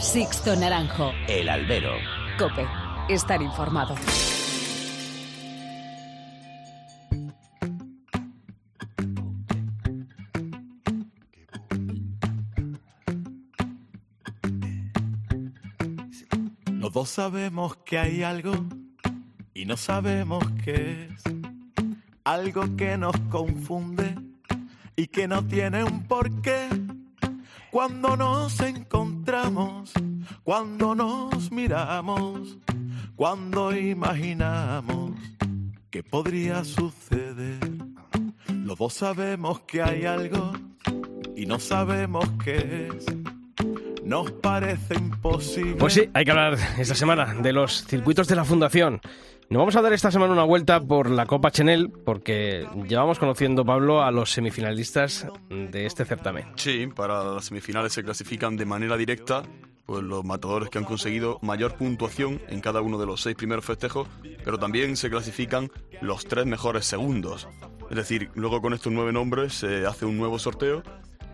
[0.00, 1.12] Sixto Naranjo.
[1.28, 1.92] El albero.
[2.38, 2.66] Cope.
[3.08, 3.94] Estar informado.
[16.96, 18.54] Los dos sabemos que hay algo
[19.52, 21.22] y no sabemos qué es.
[22.24, 24.14] Algo que nos confunde
[24.96, 26.70] y que no tiene un porqué.
[27.70, 29.92] Cuando nos encontramos,
[30.42, 32.56] cuando nos miramos,
[33.14, 35.10] cuando imaginamos
[35.90, 37.60] que podría suceder.
[38.48, 40.50] Los dos sabemos que hay algo
[41.36, 43.35] y no sabemos qué es.
[44.06, 45.74] Nos parece imposible.
[45.74, 49.00] Pues sí, hay que hablar esta semana de los circuitos de la Fundación.
[49.50, 53.64] Nos vamos a dar esta semana una vuelta por la Copa Chenel porque llevamos conociendo,
[53.64, 56.52] Pablo, a los semifinalistas de este certamen.
[56.54, 59.42] Sí, para las semifinales se clasifican de manera directa
[59.86, 63.64] pues los matadores que han conseguido mayor puntuación en cada uno de los seis primeros
[63.64, 64.06] festejos,
[64.44, 65.68] pero también se clasifican
[66.00, 67.48] los tres mejores segundos.
[67.90, 70.84] Es decir, luego con estos nueve nombres se hace un nuevo sorteo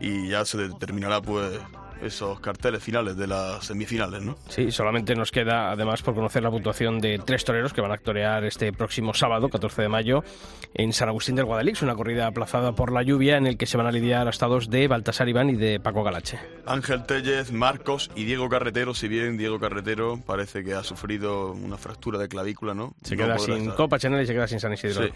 [0.01, 1.61] y ya se determinará pues
[2.03, 4.37] esos carteles finales de las semifinales, ¿no?
[4.49, 7.99] Sí, solamente nos queda además por conocer la puntuación de tres toreros que van a
[7.99, 10.25] torear este próximo sábado, 14 de mayo,
[10.75, 13.77] en San Agustín del Guadalix, una corrida aplazada por la lluvia en el que se
[13.77, 16.41] van a lidiar estados de Baltasar Iván y de Paco Galache.
[16.67, 21.77] Ángel Tellez, Marcos y Diego Carretero, si bien Diego Carretero parece que ha sufrido una
[21.77, 22.95] fractura de clavícula, ¿no?
[23.03, 23.77] Se No queda sin estar.
[23.77, 25.05] Copa Chenel y se queda sin San Isidro.
[25.05, 25.13] Sí.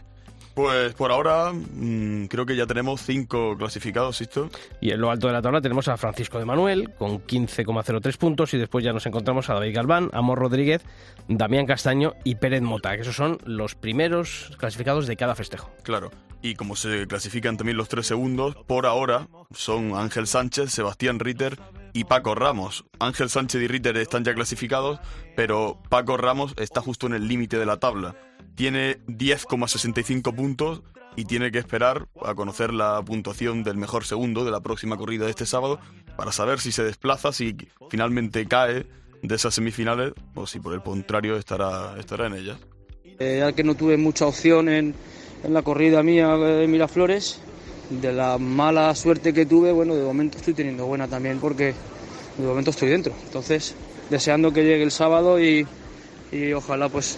[0.57, 4.49] Pues por ahora mm, creo que ya tenemos cinco clasificados, ¿listo?
[4.81, 8.55] Y en lo alto de la tabla tenemos a Francisco de Manuel con 15,03 puntos
[8.55, 10.83] y después ya nos encontramos a David Galván, Amor Rodríguez,
[11.29, 15.71] Damián Castaño y Pérez Mota, que esos son los primeros clasificados de cada festejo.
[15.83, 16.11] Claro.
[16.43, 21.59] Y como se clasifican también los tres segundos, por ahora son Ángel Sánchez, Sebastián Ritter
[21.93, 22.85] y Paco Ramos.
[22.99, 25.01] Ángel Sánchez y Ritter están ya clasificados,
[25.35, 28.15] pero Paco Ramos está justo en el límite de la tabla.
[28.55, 30.83] Tiene 10,65 puntos
[31.17, 35.25] y tiene que esperar a conocer la puntuación del mejor segundo de la próxima corrida
[35.25, 35.81] de este sábado
[36.17, 37.57] para saber si se desplaza, si
[37.91, 38.87] finalmente cae
[39.23, 42.59] de esas semifinales o si por el contrario estará, estará en ellas.
[43.19, 44.95] Eh, ya que no tuve mucha opción en,
[45.47, 47.39] en la corrida mía de Miraflores,
[47.89, 51.73] de la mala suerte que tuve, bueno, de momento estoy teniendo buena también porque
[52.37, 53.15] de momento estoy dentro.
[53.27, 53.75] Entonces,
[54.11, 55.65] deseando que llegue el sábado y,
[56.33, 57.17] y ojalá pues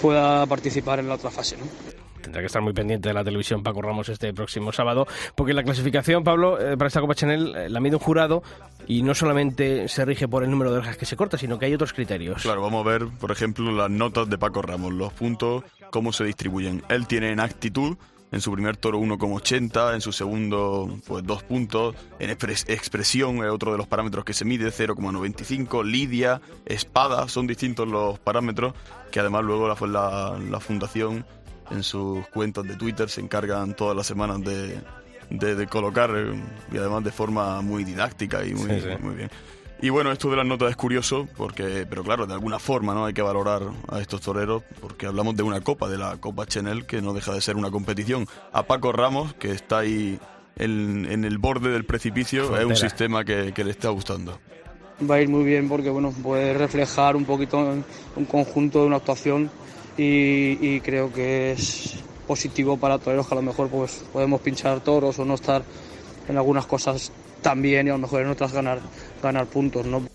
[0.00, 1.97] pueda participar en la otra fase, ¿no?
[2.28, 5.62] Tendrá que estar muy pendiente de la televisión Paco Ramos este próximo sábado, porque la
[5.62, 8.42] clasificación, Pablo, eh, para esta Copa Chanel eh, la mide un jurado
[8.86, 11.64] y no solamente se rige por el número de orejas que se corta, sino que
[11.64, 12.42] hay otros criterios.
[12.42, 16.24] Claro, vamos a ver, por ejemplo, las notas de Paco Ramos, los puntos, cómo se
[16.24, 16.82] distribuyen.
[16.90, 17.96] Él tiene en actitud,
[18.30, 21.94] en su primer toro 1,80, en su segundo, pues dos puntos.
[22.18, 25.82] En expres- expresión es otro de los parámetros que se mide, 0,95.
[25.82, 28.74] Lidia, espada, son distintos los parámetros
[29.10, 31.24] que además luego la, la, la fundación
[31.70, 34.80] en sus cuentas de Twitter se encargan todas las semanas de,
[35.30, 36.32] de, de colocar eh,
[36.72, 38.88] y además de forma muy didáctica y muy, Sí, sí.
[39.02, 39.30] muy bien.
[39.80, 43.06] Y bueno, esto de las notas es curioso, porque, pero claro, de alguna forma no
[43.06, 46.84] hay que valorar a estos toreros, porque hablamos de una copa, de la Copa Chenel,
[46.84, 48.26] que no deja de ser una competición.
[48.52, 50.18] A Paco Ramos, que está ahí
[50.56, 54.36] en, en el borde del precipicio, es un sistema que, que le está gustando.
[55.08, 57.58] Va a ir muy bien porque bueno, puede reflejar un poquito
[58.16, 59.48] un conjunto de una actuación
[59.98, 64.80] y, y creo que es positivo para toreros que a lo mejor pues podemos pinchar
[64.80, 65.62] toros o no estar
[66.28, 67.10] en algunas cosas
[67.42, 68.80] tan bien y a lo mejor en otras ganar,
[69.22, 70.06] ganar puntos, ¿no?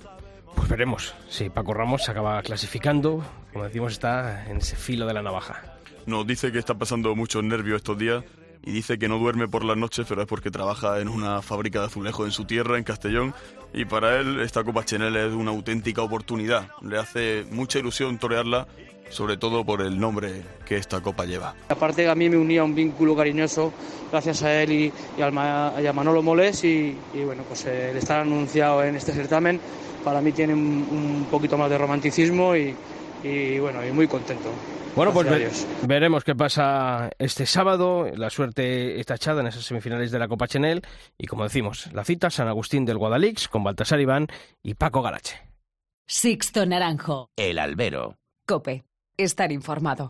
[0.55, 5.13] Pues veremos si Paco Ramos se acaba clasificando, como decimos, está en ese filo de
[5.13, 5.61] la navaja.
[6.05, 8.23] Nos dice que está pasando muchos nervios estos días
[8.65, 11.79] y dice que no duerme por las noches, pero es porque trabaja en una fábrica
[11.79, 13.33] de azulejos en su tierra, en Castellón,
[13.73, 16.69] y para él esta Copa Chenel es una auténtica oportunidad.
[16.81, 18.67] Le hace mucha ilusión torearla,
[19.13, 21.55] sobre todo por el nombre que esta copa lleva.
[21.69, 23.71] Aparte a mí me unía un vínculo cariñoso
[24.11, 27.65] gracias a él y, y al Ma- y a Manolo Moles y, y, bueno, pues
[27.65, 29.59] eh, el estar anunciado en este certamen
[30.03, 32.75] para mí tiene un, un poquito más de romanticismo y,
[33.23, 34.49] y bueno, y muy contento.
[34.95, 35.49] Bueno, pues ve-
[35.87, 38.05] veremos qué pasa este sábado.
[38.15, 40.83] La suerte está echada en esas semifinales de la Copa Chenel.
[41.17, 44.27] Y como decimos, la cita San Agustín del Guadalix con Baltasar Iván
[44.61, 45.37] y Paco Garache.
[46.05, 47.29] Sixto Naranjo.
[47.37, 48.17] El albero.
[48.45, 48.83] Cope.
[49.17, 50.09] Estar informado.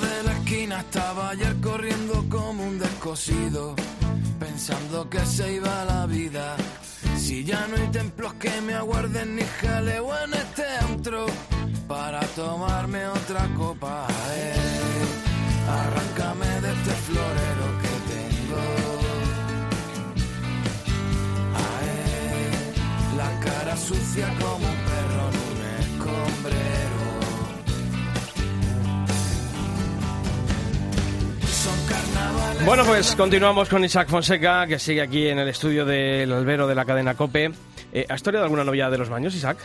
[0.00, 3.74] De la esquina estaba ayer corriendo como un descosido,
[4.38, 6.56] pensando que se iba la vida.
[7.26, 11.26] Si ya no hay templos que me aguarden ni jaleo en este antro
[11.88, 14.06] para tomarme otra copa.
[14.30, 14.54] eh.
[15.68, 18.62] Arráncame de este florero que tengo.
[21.66, 24.55] Ae, la cara sucia como
[32.66, 36.74] Bueno, pues continuamos con Isaac Fonseca, que sigue aquí en el estudio del albero de
[36.74, 37.52] la cadena Cope.
[37.92, 39.56] Eh, ¿Has toreado alguna novedad de los baños, Isaac?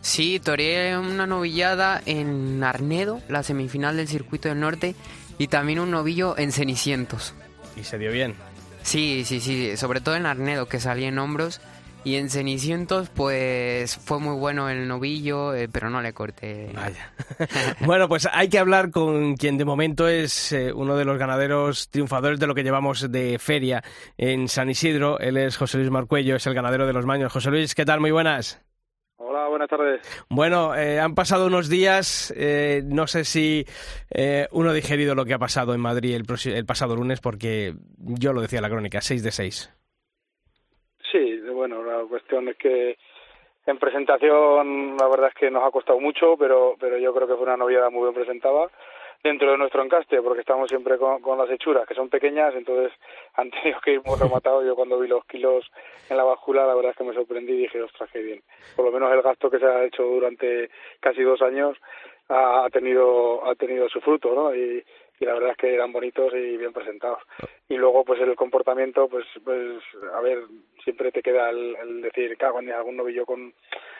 [0.00, 4.94] Sí, toreé una novillada en Arnedo, la semifinal del Circuito del Norte,
[5.38, 7.34] y también un novillo en Cenicientos.
[7.76, 8.36] Y se dio bien.
[8.84, 11.60] Sí, sí, sí, sobre todo en Arnedo, que salí en hombros.
[12.06, 16.70] Y en Cenicientos, pues fue muy bueno el novillo, eh, pero no le corté.
[16.72, 17.12] Vaya.
[17.84, 21.90] bueno, pues hay que hablar con quien de momento es eh, uno de los ganaderos
[21.90, 23.82] triunfadores de lo que llevamos de feria
[24.16, 25.18] en San Isidro.
[25.18, 27.32] Él es José Luis Marcuello, es el ganadero de los baños.
[27.32, 27.98] José Luis, ¿qué tal?
[27.98, 28.64] Muy buenas.
[29.16, 30.00] Hola, buenas tardes.
[30.28, 33.66] Bueno, eh, han pasado unos días, eh, no sé si
[34.10, 37.74] eh, uno ha digerido lo que ha pasado en Madrid el, el pasado lunes, porque
[37.98, 39.75] yo lo decía en la crónica, 6 de 6.
[41.10, 42.96] Sí, bueno, la cuestión es que
[43.66, 47.34] en presentación la verdad es que nos ha costado mucho, pero pero yo creo que
[47.34, 48.70] fue una novedad muy bien presentada
[49.22, 52.92] dentro de nuestro encaste, porque estamos siempre con, con las hechuras, que son pequeñas, entonces
[53.34, 54.64] han tenido que ir muy rematados.
[54.64, 55.64] Yo cuando vi los kilos
[56.08, 58.42] en la báscula, la verdad es que me sorprendí y dije, ostras, qué bien.
[58.74, 61.76] Por lo menos el gasto que se ha hecho durante casi dos años
[62.28, 64.54] ha tenido ha tenido su fruto, ¿no?
[64.54, 64.84] Y,
[65.18, 67.18] y la verdad es que eran bonitos y bien presentados.
[67.68, 69.82] Y luego, pues el comportamiento, pues, pues
[70.14, 70.44] a ver,
[70.84, 73.52] siempre te queda el, el decir, cago en algún novillo con,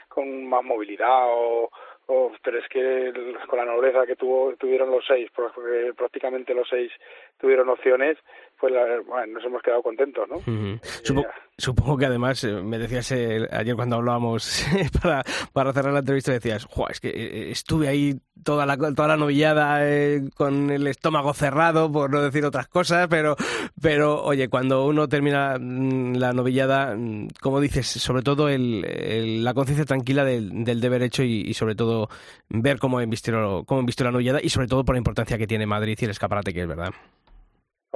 [0.09, 1.71] con más movilidad o,
[2.07, 6.55] o pero es que el- con la nobleza que tuvo tuvieron los seis, porque prácticamente
[6.55, 6.93] los seis
[7.41, 8.17] tuvieron opciones,
[8.61, 10.37] pues la- bueno, nos hemos quedado contentos, ¿no?
[10.37, 10.79] Ujú.
[11.03, 11.27] Supo-
[11.59, 14.65] supongo que además, eh, me decías eh, ayer cuando hablábamos
[15.03, 19.09] para, para cerrar la entrevista, decías, "Jua, es que eh, estuve ahí toda la, toda
[19.09, 23.37] la novillada eh, con el estómago cerrado, por no decir otras cosas, pero,
[23.81, 29.55] pero oye, cuando uno termina mm, la novillada, mm, como dices, sobre todo el, la
[29.55, 32.09] conciencia tranquila del, del deber hecho y, sobre todo
[32.49, 35.67] ver cómo embistieron, cómo embistió la novillada y sobre todo por la importancia que tiene
[35.67, 36.93] Madrid y el escaparate que es, ¿verdad?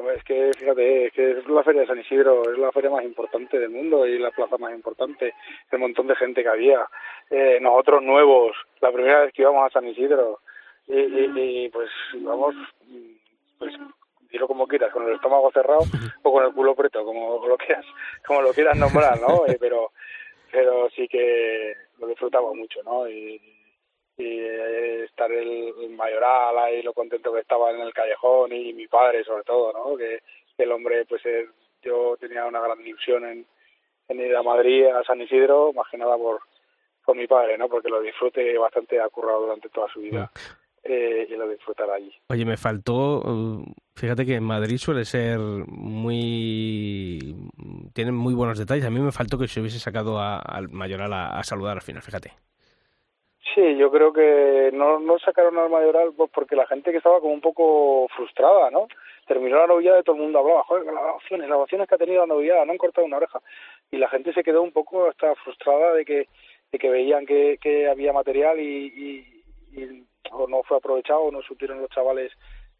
[0.00, 2.88] Hombre, es que fíjate, es que es la feria de San Isidro, es la feria
[2.88, 5.34] más importante del mundo y la plaza más importante,
[5.70, 6.88] el montón de gente que había,
[7.28, 10.40] eh, nosotros nuevos, la primera vez que íbamos a San Isidro,
[10.88, 12.54] y, y, y, pues vamos,
[13.58, 13.74] pues
[14.30, 15.82] dilo como quieras, con el estómago cerrado
[16.22, 17.84] o con el culo preto, como lo quieras,
[18.26, 19.44] como lo quieras nombrar, ¿no?
[19.48, 19.92] Eh, pero,
[20.50, 23.06] pero sí que lo disfrutamos mucho, ¿no?
[23.06, 23.38] Y,
[24.20, 28.72] y eh, estar el, el mayoral ahí, lo contento que estaba en el callejón y
[28.74, 29.96] mi padre sobre todo, ¿no?
[29.96, 30.20] Que,
[30.56, 31.46] que el hombre, pues eh,
[31.82, 33.46] yo tenía una gran ilusión en,
[34.08, 36.40] en ir a Madrid, a San Isidro, más que nada por,
[37.04, 37.68] por mi padre, ¿no?
[37.68, 40.30] Porque lo disfrute bastante, ha currado durante toda su vida
[40.82, 42.12] eh, y lo disfrutará allí.
[42.28, 47.34] Oye, me faltó, uh, fíjate que en Madrid suele ser muy...
[47.94, 48.84] tienen muy buenos detalles.
[48.84, 51.82] A mí me faltó que se hubiese sacado a- al mayoral a, a saludar al
[51.82, 52.32] final, fíjate.
[53.54, 57.20] Sí, yo creo que no, no sacaron al mayoral pues, porque la gente que estaba
[57.20, 58.86] como un poco frustrada, ¿no?
[59.26, 61.98] Terminó la novillada y todo el mundo hablaba, joder, las opciones, las opciones que ha
[61.98, 63.40] tenido la novillada, no han cortado una oreja.
[63.90, 66.28] Y la gente se quedó un poco hasta frustrada de que,
[66.70, 71.32] de que veían que, que había material y, y, y o no fue aprovechado o
[71.32, 72.32] no supieron los chavales.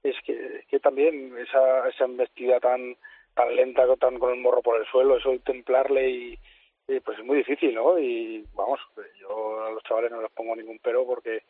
[0.03, 2.97] Es que, que también esa, esa embestida tan
[3.35, 6.39] tan lenta, tan con el morro por el suelo, eso templarle y,
[6.97, 7.99] y, pues es muy difícil, ¿no?
[7.99, 8.81] Y vamos,
[9.21, 11.43] yo a los chavales no les pongo ningún pero porque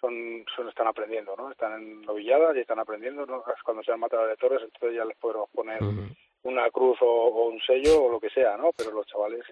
[0.00, 1.50] son, son están aprendiendo, ¿no?
[1.50, 3.42] Están en novilladas y están aprendiendo, ¿no?
[3.64, 5.80] Cuando sean matadores de torres, entonces ya les podemos poner
[6.42, 8.70] una cruz o, o un sello o lo que sea, ¿no?
[8.76, 9.42] Pero los chavales,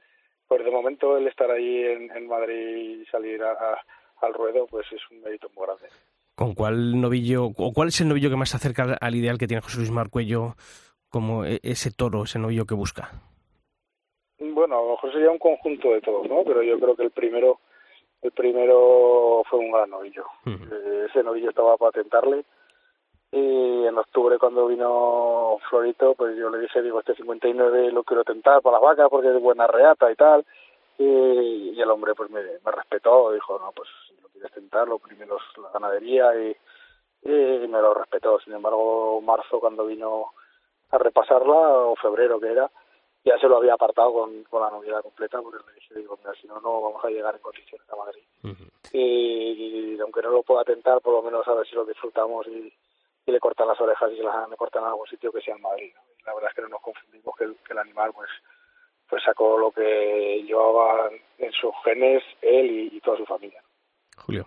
[0.46, 3.80] pues de momento el estar ahí en, en Madrid y salir a, a-
[4.20, 5.88] al ruedo, pues es un mérito muy grande.
[6.36, 9.38] ¿Con cuál novillo, o cuál es el novillo que más se acerca al- al ideal
[9.38, 10.54] que tiene José Luis Marcuello
[11.08, 13.10] como e- ese toro, ese novillo que busca?
[14.64, 16.42] Bueno, a lo mejor sería un conjunto de todos, ¿no?
[16.42, 17.58] Pero yo creo que el primero
[18.22, 20.24] El primero fue un gran novillo.
[20.46, 22.46] Eh, ese novillo estaba para tentarle.
[23.30, 28.24] Y en octubre cuando vino Florito, pues yo le dije, digo, este 59 lo quiero
[28.24, 30.46] tentar para las vacas porque es buena reata y tal.
[30.96, 34.88] Y, y el hombre pues me, me respetó, dijo, no, pues si lo quieres tentar,
[34.88, 36.56] lo primero es la ganadería y,
[37.24, 38.40] y me lo respetó.
[38.40, 40.28] Sin embargo, marzo cuando vino
[40.90, 42.70] a repasarla, o febrero que era,
[43.24, 46.34] ya se lo había apartado con, con la novedad completa, porque le dije, digo, mira,
[46.40, 48.22] si no, no vamos a llegar en condiciones a Madrid.
[48.92, 52.46] y, y aunque no lo pueda tentar, por lo menos a ver si lo disfrutamos
[52.48, 52.72] y,
[53.26, 55.56] y le cortan las orejas y se las le cortan a algún sitio que sea
[55.56, 55.92] en Madrid.
[55.94, 56.02] ¿no?
[56.26, 58.28] La verdad es que no nos confundimos que el, que el animal pues
[59.08, 63.62] pues sacó lo que llevaba en sus genes él y, y toda su familia.
[64.16, 64.44] Julio.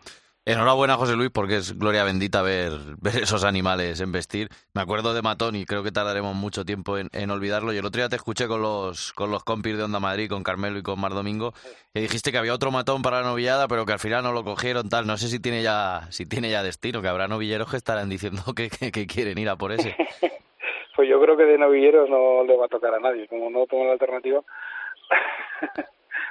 [0.48, 2.72] Enhorabuena, José Luis, porque es gloria bendita ver,
[3.02, 4.48] ver esos animales en vestir.
[4.74, 7.74] Me acuerdo de Matón y creo que tardaremos mucho tiempo en, en, olvidarlo.
[7.74, 10.44] Y el otro día te escuché con los, con los compis de Onda Madrid, con
[10.44, 11.52] Carmelo y con Mar Domingo,
[11.94, 14.46] que dijiste que había otro matón para la novillada, pero que al final no lo
[14.46, 15.06] cogieron, tal.
[15.06, 18.42] No sé si tiene ya, si tiene ya destino, que habrá novilleros que estarán diciendo
[18.56, 19.98] que, que, que quieren ir a por ese.
[20.96, 23.28] pues yo creo que de novilleros no le va a tocar a nadie.
[23.28, 24.42] Como no tomo la alternativa.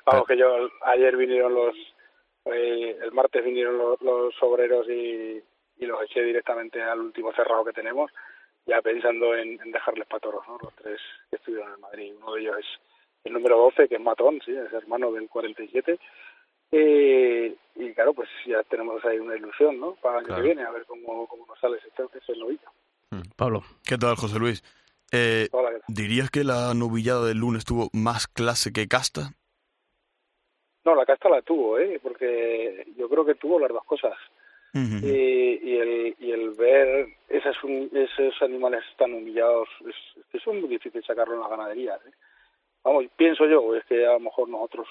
[0.07, 0.47] Vamos, que yo
[0.87, 1.75] ayer vinieron los
[2.53, 5.43] el martes vinieron los, los obreros y,
[5.79, 8.11] y, los eché directamente al último cerrado que tenemos,
[8.67, 10.59] ya pensando en, en dejarles para toros, ¿no?
[10.63, 12.15] los tres que estuvieron en Madrid.
[12.17, 12.67] Uno de ellos es
[13.25, 15.99] el número 12, que es Matón, sí, es hermano del 47.
[16.73, 19.95] Eh, y claro, pues ya tenemos ahí una ilusión, ¿no?
[19.97, 20.43] Para el año claro.
[20.43, 21.89] que viene, a ver cómo, cómo nos sale ese,
[22.19, 22.69] ese novillo.
[23.37, 23.63] Pablo.
[23.85, 24.63] ¿Qué tal, José Luis?
[25.13, 25.95] Eh, Hola, ¿qué tal?
[25.95, 29.33] ¿Dirías que la novillada del lunes tuvo más clase que casta?
[30.87, 31.99] No, la casta la tuvo, ¿eh?
[32.01, 34.15] porque yo creo que tuvo las dos cosas.
[34.73, 35.03] Uh -huh.
[35.03, 37.57] y, y, el, y el ver esas,
[37.93, 41.95] esos animales tan humillados, es, es, es muy difícil sacarlo en la ganadería.
[41.97, 42.13] ¿eh?
[42.85, 44.87] Vamos, pienso yo, es que a lo mejor nosotros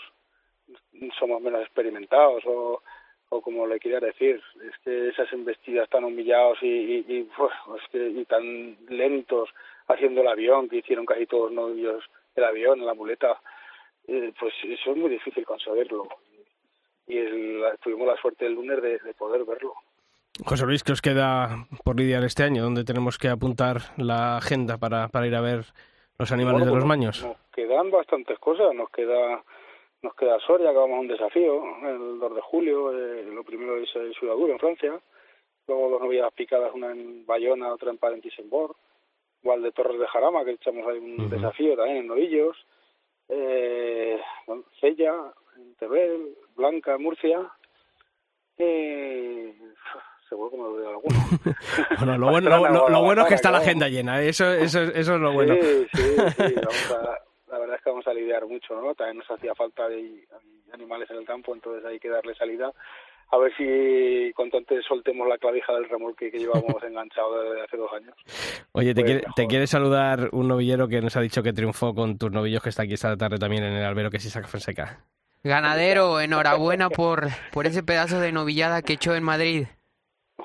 [1.17, 2.81] somos menos experimentados o,
[3.29, 7.53] o como le quería decir, es que esas embestidas tan humillados y, y, y, pues,
[7.81, 9.49] es que, y tan lentos
[9.87, 12.03] haciendo el avión, que hicieron casi todos los novios
[12.35, 13.39] el avión, la muleta,
[14.08, 16.08] eh, pues eso es muy difícil conseguirlo.
[17.08, 19.74] Y el, tuvimos la suerte el lunes de, de, poder verlo.
[20.43, 22.64] José Luis, ¿qué os queda por lidiar este año?
[22.64, 25.66] ¿Dónde tenemos que apuntar la agenda para, para ir a ver
[26.18, 27.24] los animales bueno, de los pues, maños?
[27.24, 28.74] Nos quedan bastantes cosas.
[28.74, 29.43] Nos queda
[30.01, 32.91] nos queda Soria, que vamos a un desafío, el 2 de julio.
[32.91, 34.99] Eh, lo primero es el Sudaduro en Francia.
[35.68, 38.76] Luego dos novedades picadas, una en Bayona, otra en Parentis-en-Bord.
[39.41, 41.30] Igual de Torres de Jarama, que echamos ahí un uh -huh.
[41.30, 42.56] desafío también en Novillos
[43.30, 44.19] eh,
[44.80, 45.34] Cella,
[46.55, 47.51] Blanca, Murcia.
[48.57, 49.53] Eh,
[50.30, 51.15] seguro que me olvidado alguno.
[51.99, 54.82] bueno, lo bueno, lo, lo, lo bueno es que está la agenda llena, eso, eso,
[54.82, 55.55] eso es lo bueno.
[55.55, 56.03] Sí, sí,
[56.38, 57.19] sí, vamos a,
[57.51, 58.95] la verdad es que vamos a lidiar mucho, ¿no?
[58.95, 60.28] También nos hacía falta de
[60.73, 62.71] animales en el campo, entonces hay que darle salida.
[63.32, 67.78] A ver si cuanto antes soltemos la clavija del remolque que llevamos enganchado desde hace
[67.78, 68.15] dos años.
[68.71, 71.93] Oye, te, pues quiere, te quiere saludar un novillero que nos ha dicho que triunfó
[71.93, 74.47] con tus novillos, que está aquí esta tarde también en el albero, que es Isaac
[74.47, 74.99] Fonseca.
[75.43, 79.67] Ganadero, enhorabuena por, por ese pedazo de novillada que echó en Madrid.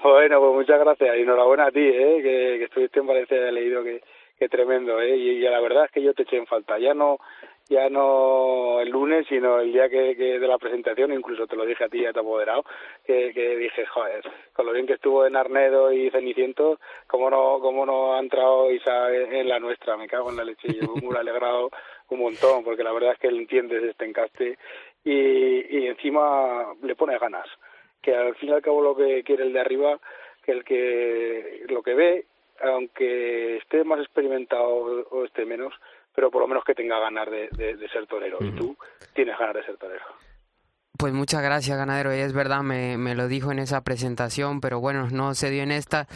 [0.03, 2.21] Bueno, pues muchas gracias y enhorabuena a ti, ¿eh?
[2.23, 4.03] que, que estuviste en Valencia y he leído que,
[4.39, 5.17] que tremendo, ¿eh?
[5.17, 6.79] Y, y, la verdad es que yo te eché en falta.
[6.79, 7.19] Ya no
[7.71, 11.85] ya no el lunes, sino el día que, de la presentación, incluso te lo dije
[11.85, 12.65] a ti, ya te apoderado,
[13.07, 17.87] que, dije, joder, con lo bien que estuvo en Arnedo y Ceniciento, ¿cómo no, cómo
[17.87, 19.97] no ha entrado Isa en la nuestra?
[19.97, 20.67] Me cago en la leche.
[20.69, 21.71] Yo muy alegrado
[22.09, 24.59] un montón, porque la verdad es que él entiende este encaste
[25.05, 27.47] y, y encima le pone ganas.
[28.03, 30.01] Que al fin y al cabo lo que quiere el de arriba,
[30.43, 32.25] que el que lo que ve,
[32.63, 35.73] aunque esté más experimentado o esté menos,
[36.15, 38.39] pero por lo menos que tenga ganas de, de, de ser torero.
[38.41, 38.77] Y tú
[39.15, 40.05] tienes ganas de ser torero.
[40.99, 42.15] Pues muchas gracias, ganadero.
[42.15, 45.63] Y es verdad, me, me lo dijo en esa presentación, pero bueno, no se dio
[45.63, 46.07] en esta.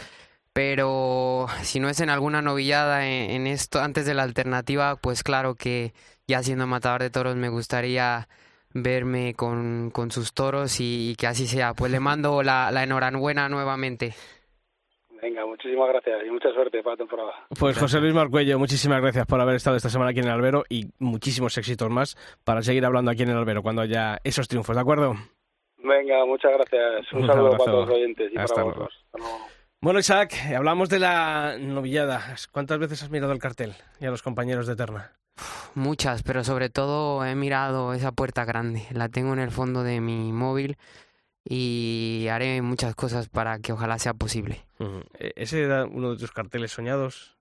[0.53, 5.23] Pero si no es en alguna novillada en, en esto, antes de la alternativa, pues
[5.23, 5.93] claro que
[6.27, 8.27] ya siendo matador de toros me gustaría
[8.73, 11.73] verme con, con sus toros y, y, que así sea.
[11.73, 14.13] Pues le mando la, la enhorabuena nuevamente.
[15.25, 17.31] Venga, muchísimas gracias y mucha suerte para la temporada.
[17.59, 20.65] Pues José Luis Marcuello, muchísimas gracias por haber estado esta semana aquí en el Albero
[20.69, 24.75] y muchísimos éxitos más para seguir hablando aquí en el Albero cuando haya esos triunfos,
[24.75, 25.15] ¿de acuerdo?
[25.79, 27.11] Venga, muchas gracias.
[27.11, 27.57] Un, Un saludo abrazo.
[27.65, 28.79] para todos los oyentes y Hasta para luego.
[28.83, 29.05] vosotros.
[29.05, 29.47] Hasta luego.
[29.81, 32.35] Bueno, Isaac, hablamos de la novillada.
[32.51, 35.11] ¿Cuántas veces has mirado el cartel y a los compañeros de Eterna?
[35.73, 38.83] Muchas, pero sobre todo he mirado esa puerta grande.
[38.91, 40.77] La tengo en el fondo de mi móvil
[41.47, 44.65] y haré muchas cosas para que ojalá sea posible.
[44.79, 45.05] Uh -huh.
[45.35, 47.37] ¿Ese era uno de tus carteles soñados?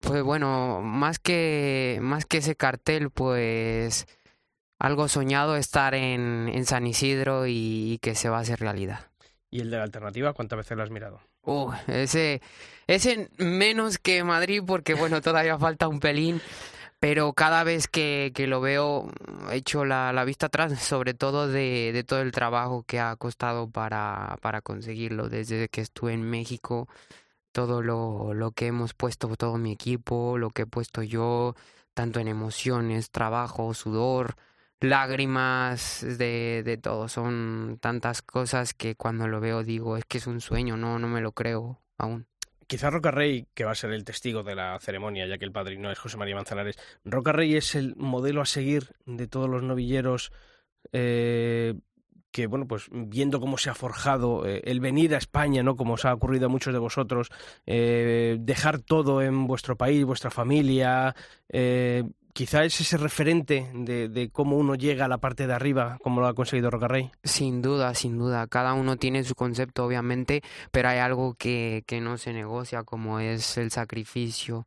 [0.00, 4.06] Pues bueno, más que más que ese cartel, pues
[4.78, 9.10] algo soñado estar en, en San Isidro y, y que se va a hacer realidad.
[9.50, 11.20] ¿Y el de la alternativa cuántas veces lo has mirado?
[11.42, 12.42] Uh, ese,
[12.86, 16.42] ese menos que Madrid porque bueno, todavía falta un pelín,
[17.00, 19.08] pero cada vez que, que lo veo
[19.52, 23.70] echo la, la vista atrás, sobre todo de, de todo el trabajo que ha costado
[23.70, 26.88] para, para conseguirlo, desde que estuve en México,
[27.52, 31.54] todo lo, lo que hemos puesto, todo mi equipo, lo que he puesto yo,
[31.94, 34.36] tanto en emociones, trabajo, sudor,
[34.80, 37.08] lágrimas, de, de todo.
[37.08, 41.08] Son tantas cosas que cuando lo veo digo, es que es un sueño, no, no
[41.08, 42.26] me lo creo aún.
[42.66, 45.52] Quizás Roca Rey, que va a ser el testigo de la ceremonia, ya que el
[45.52, 49.62] padrino es José María Manzanares, Roca Rey es el modelo a seguir de todos los
[49.62, 50.32] novilleros
[50.92, 51.74] eh,
[52.36, 55.74] que, bueno, pues viendo cómo se ha forjado eh, el venir a España, ¿no?
[55.74, 57.30] Como os ha ocurrido a muchos de vosotros,
[57.64, 61.14] eh, dejar todo en vuestro país, vuestra familia,
[61.48, 62.04] eh,
[62.36, 66.26] quizá es ese referente de, cómo uno llega a la parte de arriba, como lo
[66.26, 67.10] ha conseguido Rocarrey.
[67.24, 68.46] Sin duda, sin duda.
[68.46, 73.56] Cada uno tiene su concepto, obviamente, pero hay algo que, no se negocia, como es
[73.56, 74.66] el sacrificio,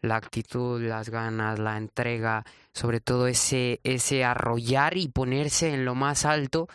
[0.00, 5.96] la actitud, las ganas, la entrega, sobre todo ese, ese arrollar y ponerse en lo
[5.96, 6.68] más alto,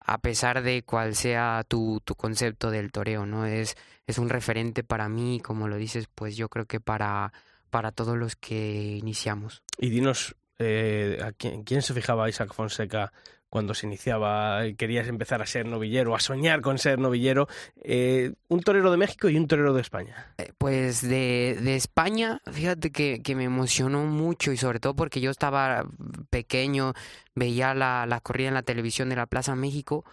[0.00, 3.46] a pesar de cuál sea tu, concepto del toreo, ¿no?
[3.46, 3.76] Es
[4.18, 7.32] un referente para mí, como lo dices, pues yo creo que para
[7.74, 9.64] para todos los que iniciamos.
[9.78, 13.12] Y dinos, eh, ¿a quién, quién, se fijaba Isaac Fonseca
[13.48, 17.48] cuando se iniciaba, querías empezar a ser novillero, a soñar con ser novillero?
[17.82, 20.34] Eh, un torero de México y un torero de España.
[20.38, 25.20] Eh, pues de, de España, fíjate que, que, me emocionó mucho y sobre todo porque
[25.20, 25.84] yo estaba
[26.30, 26.92] pequeño,
[27.34, 30.04] veía la, la corrida en la televisión de la Plaza México,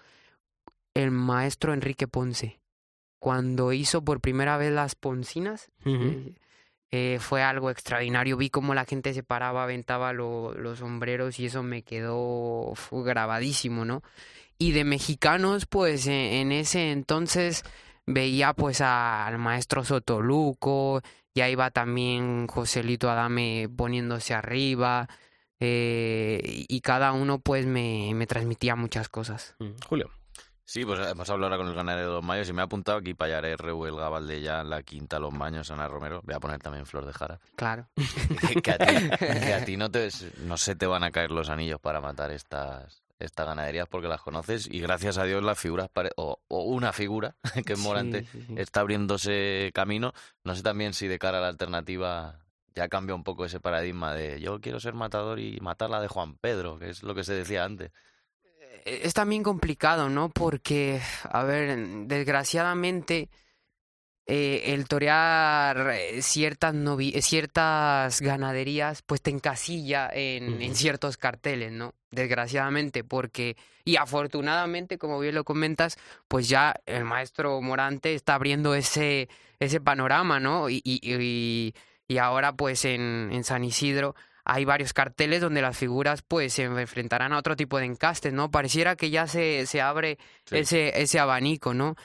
[0.96, 2.60] el maestro Enrique Ponce.
[3.20, 6.12] Cuando hizo por primera vez las poncinas, uh -huh.
[6.12, 6.34] Eh,
[7.20, 8.38] fue algo extraordinario.
[8.38, 13.86] Vi cómo la gente se paraba, aventaba lo, los sombreros y eso me quedó grabadísimo,
[13.86, 14.04] ¿no?
[14.58, 17.64] Y de mexicanos, pues en, en ese entonces
[18.06, 21.02] veía pues a, al maestro Sotoluco,
[21.34, 25.08] ya iba también Joselito Adame poniéndose arriba,
[25.60, 29.56] eh, y cada uno pues me, me transmitía muchas cosas.
[29.60, 29.72] Mm.
[29.88, 30.10] Julio.
[30.72, 33.00] Sí, pues hemos hablado ahora con el ganadero de los Mayos y me ha apuntado
[33.00, 36.22] aquí Payaré, Rehuelga, Valdella, La Quinta, Los Baños, Ana Romero.
[36.24, 37.42] Voy a poner también Flor de Jara.
[37.58, 37.90] Claro.
[38.64, 40.08] que, a ti, que a ti no, te,
[40.46, 44.22] no se te van a caer los anillos para matar estas, estas ganaderías porque las
[44.22, 48.28] conoces y gracias a Dios las figuras, o, o, una figura que es Morante, sí,
[48.32, 48.54] sí, sí.
[48.56, 50.14] está abriéndose camino.
[50.46, 52.40] No sé también si de cara a la alternativa
[52.76, 56.08] ya cambia un poco ese paradigma de yo quiero ser matador y matar la de
[56.08, 57.92] Juan Pedro, que es lo que se decía antes
[58.86, 60.30] es también complicado, ¿no?
[60.30, 61.78] Porque, a ver,
[62.08, 63.30] desgraciadamente,
[64.28, 70.66] eh, el torear ciertas, novi ciertas ganaderías, pues te encasilla en, uh -huh.
[70.66, 71.94] en, ciertos carteles, ¿no?
[72.12, 78.76] Desgraciadamente, porque, y afortunadamente, como bien lo comentas, pues ya el maestro Morante está abriendo
[78.76, 79.28] ese,
[79.60, 80.70] ese panorama, ¿no?
[80.70, 81.74] Y, y, y,
[82.08, 86.64] y ahora, pues en, en San Isidro hay varios carteles donde las figuras pues se
[86.64, 88.52] enfrentarán a otro tipo de encastes, ¿no?
[88.52, 90.58] Pareciera que ya se, se abre sí.
[90.58, 91.96] ese, ese abanico, ¿no?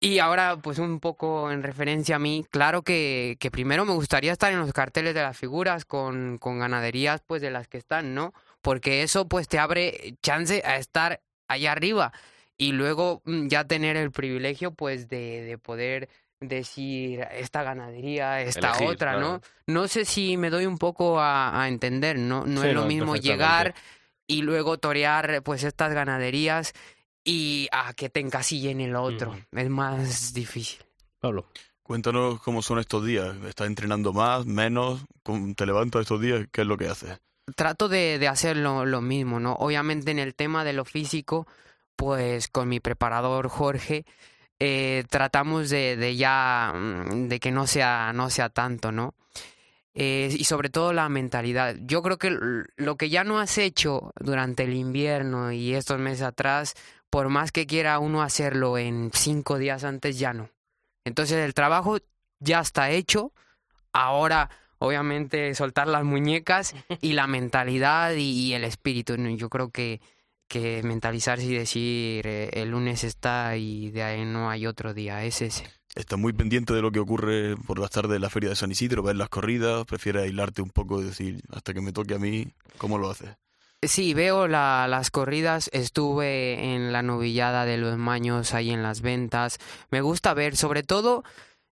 [0.00, 4.32] Y ahora, pues un poco en referencia a mí, claro que, que primero me gustaría
[4.32, 8.14] estar en los carteles de las figuras con, con ganaderías pues de las que están,
[8.14, 8.34] ¿no?
[8.60, 12.12] Porque eso pues te abre chance a estar allá arriba
[12.58, 16.08] y luego mm, ya tener el privilegio pues de, de poder
[16.40, 19.28] decir esta ganadería, esta Elegir, otra, claro.
[19.28, 19.40] ¿no?
[19.66, 22.44] No sé si me doy un poco a, a entender, ¿no?
[22.46, 23.74] No sí, es lo no, mismo llegar
[24.26, 26.72] y luego torear pues estas ganaderías
[27.24, 29.32] y a que te encasillen el otro.
[29.52, 29.58] Mm.
[29.58, 30.84] Es más difícil.
[31.18, 31.46] Pablo.
[31.82, 33.36] Cuéntanos cómo son estos días.
[33.46, 35.04] ¿Estás entrenando más, menos?
[35.54, 36.46] ¿Te levantas estos días?
[36.50, 37.20] ¿Qué es lo que haces?
[37.56, 39.52] Trato de, de hacer lo, lo mismo, ¿no?
[39.52, 41.46] Obviamente en el tema de lo físico,
[41.94, 44.06] pues con mi preparador Jorge,
[44.58, 49.14] eh, tratamos de, de, ya mm, de que no sea no sea tanto no
[49.94, 51.76] eh, y sobre todo la mentalidad.
[51.80, 52.36] Yo creo que
[52.76, 56.74] lo que ya no has hecho durante el invierno y estos meses atrás
[57.10, 60.50] por más que quiera uno hacerlo en cinco días antes ya no.
[61.04, 61.98] Entonces el trabajo
[62.40, 63.32] ya está hecho.
[63.92, 70.00] Ahora obviamente soltar las muñecas y la mentalidad y, y el espíritu yo creo que
[70.48, 75.24] que mentalizarse y decir eh, el lunes está y de ahí no hay otro día,
[75.24, 75.64] es ese.
[75.94, 78.70] Estás muy pendiente de lo que ocurre por las tardes en la feria de San
[78.70, 82.18] Isidro, ver las corridas, prefieres aislarte un poco y decir hasta que me toque a
[82.18, 83.30] mí, ¿cómo lo haces?
[83.82, 89.02] Sí, veo la, las corridas, estuve en la novillada de los maños ahí en las
[89.02, 89.58] ventas,
[89.90, 91.22] me gusta ver, sobre todo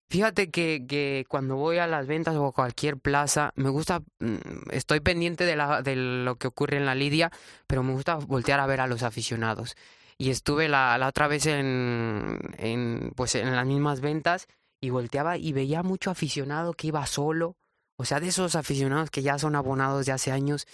[0.09, 4.69] Fíjate que, que cuando voy a las ventas o a cualquier plaza, me gusta, mm,
[4.71, 7.31] estoy pendiente de, la, de lo que ocurre en la lidia,
[7.65, 9.75] pero me gusta voltear a ver a los aficionados.
[10.17, 14.47] Y estuve la, la otra vez en, en, pues en las mismas ventas
[14.79, 17.55] y volteaba y veía mucho aficionado que iba solo.
[17.95, 20.67] O sea, de esos aficionados que ya son abonados de hace años,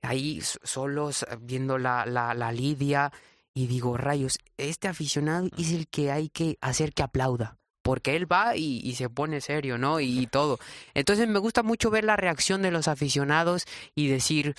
[0.00, 3.12] ahí solos eh, viendo la, la, la lidia.
[3.54, 7.58] Y digo, rayos, este aficionado es el que hay que hacer que aplauda.
[7.82, 9.98] Porque él va y, y se pone serio, ¿no?
[10.00, 10.58] Y, todo.
[10.94, 13.64] Entonces me gusta mucho ver la reacción de los aficionados
[13.94, 14.54] y decir,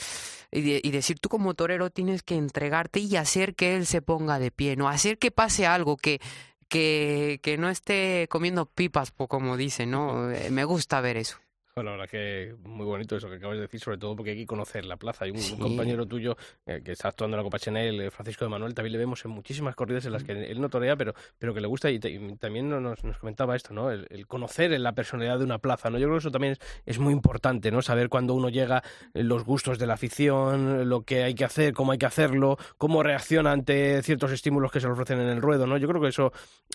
[0.51, 4.01] y, de- y decir, tú como torero tienes que entregarte y hacer que él se
[4.01, 4.89] ponga de pie, ¿no?
[4.89, 6.19] Hacer que pase algo, que,
[6.67, 10.29] que, que no esté comiendo pipas, como dice, ¿no?
[10.31, 11.37] Eh, Me gusta ver eso.
[11.75, 14.37] Bueno, la verdad que muy bonito eso que acabas de decir, sobre todo porque hay
[14.37, 15.25] que conocer la plaza.
[15.25, 15.57] Hay un, Sí.
[15.57, 18.91] compañero tuyo eh, que está actuando en la Copa Chanel, eh, Francisco de Manuel, también
[18.91, 21.65] le vemos en muchísimas corridas en las que él no torea, pero, pero que le
[21.67, 23.89] gusta y, te- y también nos, nos comentaba esto, ¿no?
[23.89, 25.97] El, el conocer la personalidad de una plaza, ¿no?
[25.97, 27.81] Yo creo que eso también es, es muy importante, ¿no?
[27.81, 28.83] Saber cuando uno llega,
[29.15, 32.55] eh, los gustos de la afición, lo que hay que hacer, cómo hay que hacerlo,
[32.77, 35.77] cómo reacciona ante ciertos estímulos que se le ofrecen en el ruedo, ¿no?
[35.77, 36.31] Yo creo que eso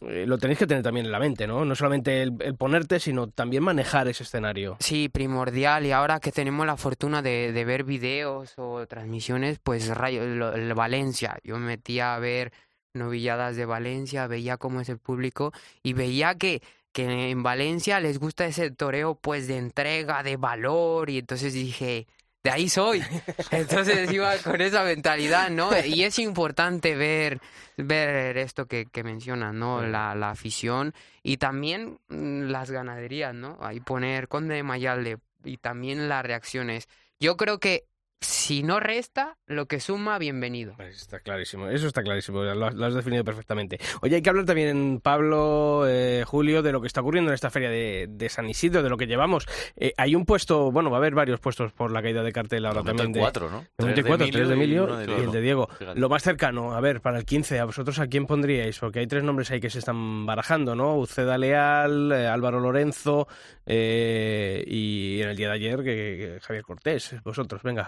[0.08, 1.64] eh, lo tenéis que tener también en la mente, ¿no?
[1.64, 4.76] No solamente el, el ponerte, sino también manejar ese escenario.
[4.80, 5.86] Sí, primordial.
[5.86, 10.74] Y ahora que tenemos la fortuna de, de ver videos o transmisiones, pues rayo, lo-
[10.74, 11.38] Valencia.
[11.44, 12.52] Yo me metía a ver
[12.94, 16.62] novilladas de Valencia, veía cómo es el público y veía que,
[16.92, 21.10] que en Valencia les gusta ese toreo pues de entrega, de valor.
[21.10, 22.06] Y entonces dije,
[22.42, 23.02] de ahí soy.
[23.50, 25.70] Entonces iba con esa mentalidad, ¿no?
[25.84, 27.40] Y es importante ver,
[27.76, 29.82] ver esto que, que mencionas, ¿no?
[29.82, 33.58] La, la afición y también mm, las ganaderías, ¿no?
[33.60, 36.88] Ahí poner Conde de Mayalde y también las reacciones.
[37.20, 37.84] Yo creo que
[38.20, 40.74] si no resta, lo que suma, bienvenido.
[40.76, 43.78] Pues Está clarísimo, eso está clarísimo, lo has, lo has definido perfectamente.
[44.02, 47.50] Oye, hay que hablar también, Pablo, eh, Julio, de lo que está ocurriendo en esta
[47.50, 49.46] feria de, de San Isidro, de lo que llevamos.
[49.76, 52.66] Eh, hay un puesto, bueno, va a haber varios puestos por la caída de cartel
[52.66, 53.12] ahora también.
[53.12, 53.60] De, cuatro, ¿no?
[53.60, 55.68] de Tres de 24, tres de Emilio y el de Diego.
[55.78, 56.00] Fíjate.
[56.00, 58.78] Lo más cercano, a ver, para el 15, ¿a vosotros a quién pondríais?
[58.78, 60.96] Porque hay tres nombres ahí que se están barajando, ¿no?
[60.96, 63.28] Uceda Leal, eh, Álvaro Lorenzo
[63.64, 67.14] eh, y en el día de ayer que, que Javier Cortés.
[67.22, 67.84] Vosotros, venga,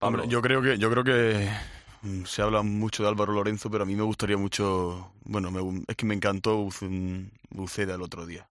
[0.00, 1.48] Hombre, yo creo que yo creo que
[2.02, 5.84] mm, se habla mucho de Álvaro Lorenzo, pero a mí me gustaría mucho, bueno, me
[5.88, 8.48] es que me encantó Uce- Uceda el otro día.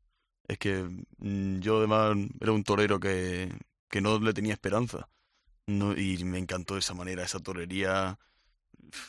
[0.47, 0.83] Es que
[1.17, 3.51] mm, yo además era un torero que,
[3.89, 5.09] que no le tenía esperanza.
[5.67, 8.17] No, y me encantó esa manera, esa torería.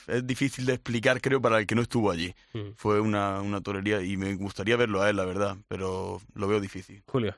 [0.07, 2.35] Es difícil de explicar, creo, para el que no estuvo allí.
[2.53, 2.73] Mm.
[2.77, 6.61] Fue una, una torería y me gustaría verlo a él, la verdad, pero lo veo
[6.61, 7.03] difícil.
[7.07, 7.35] Julio.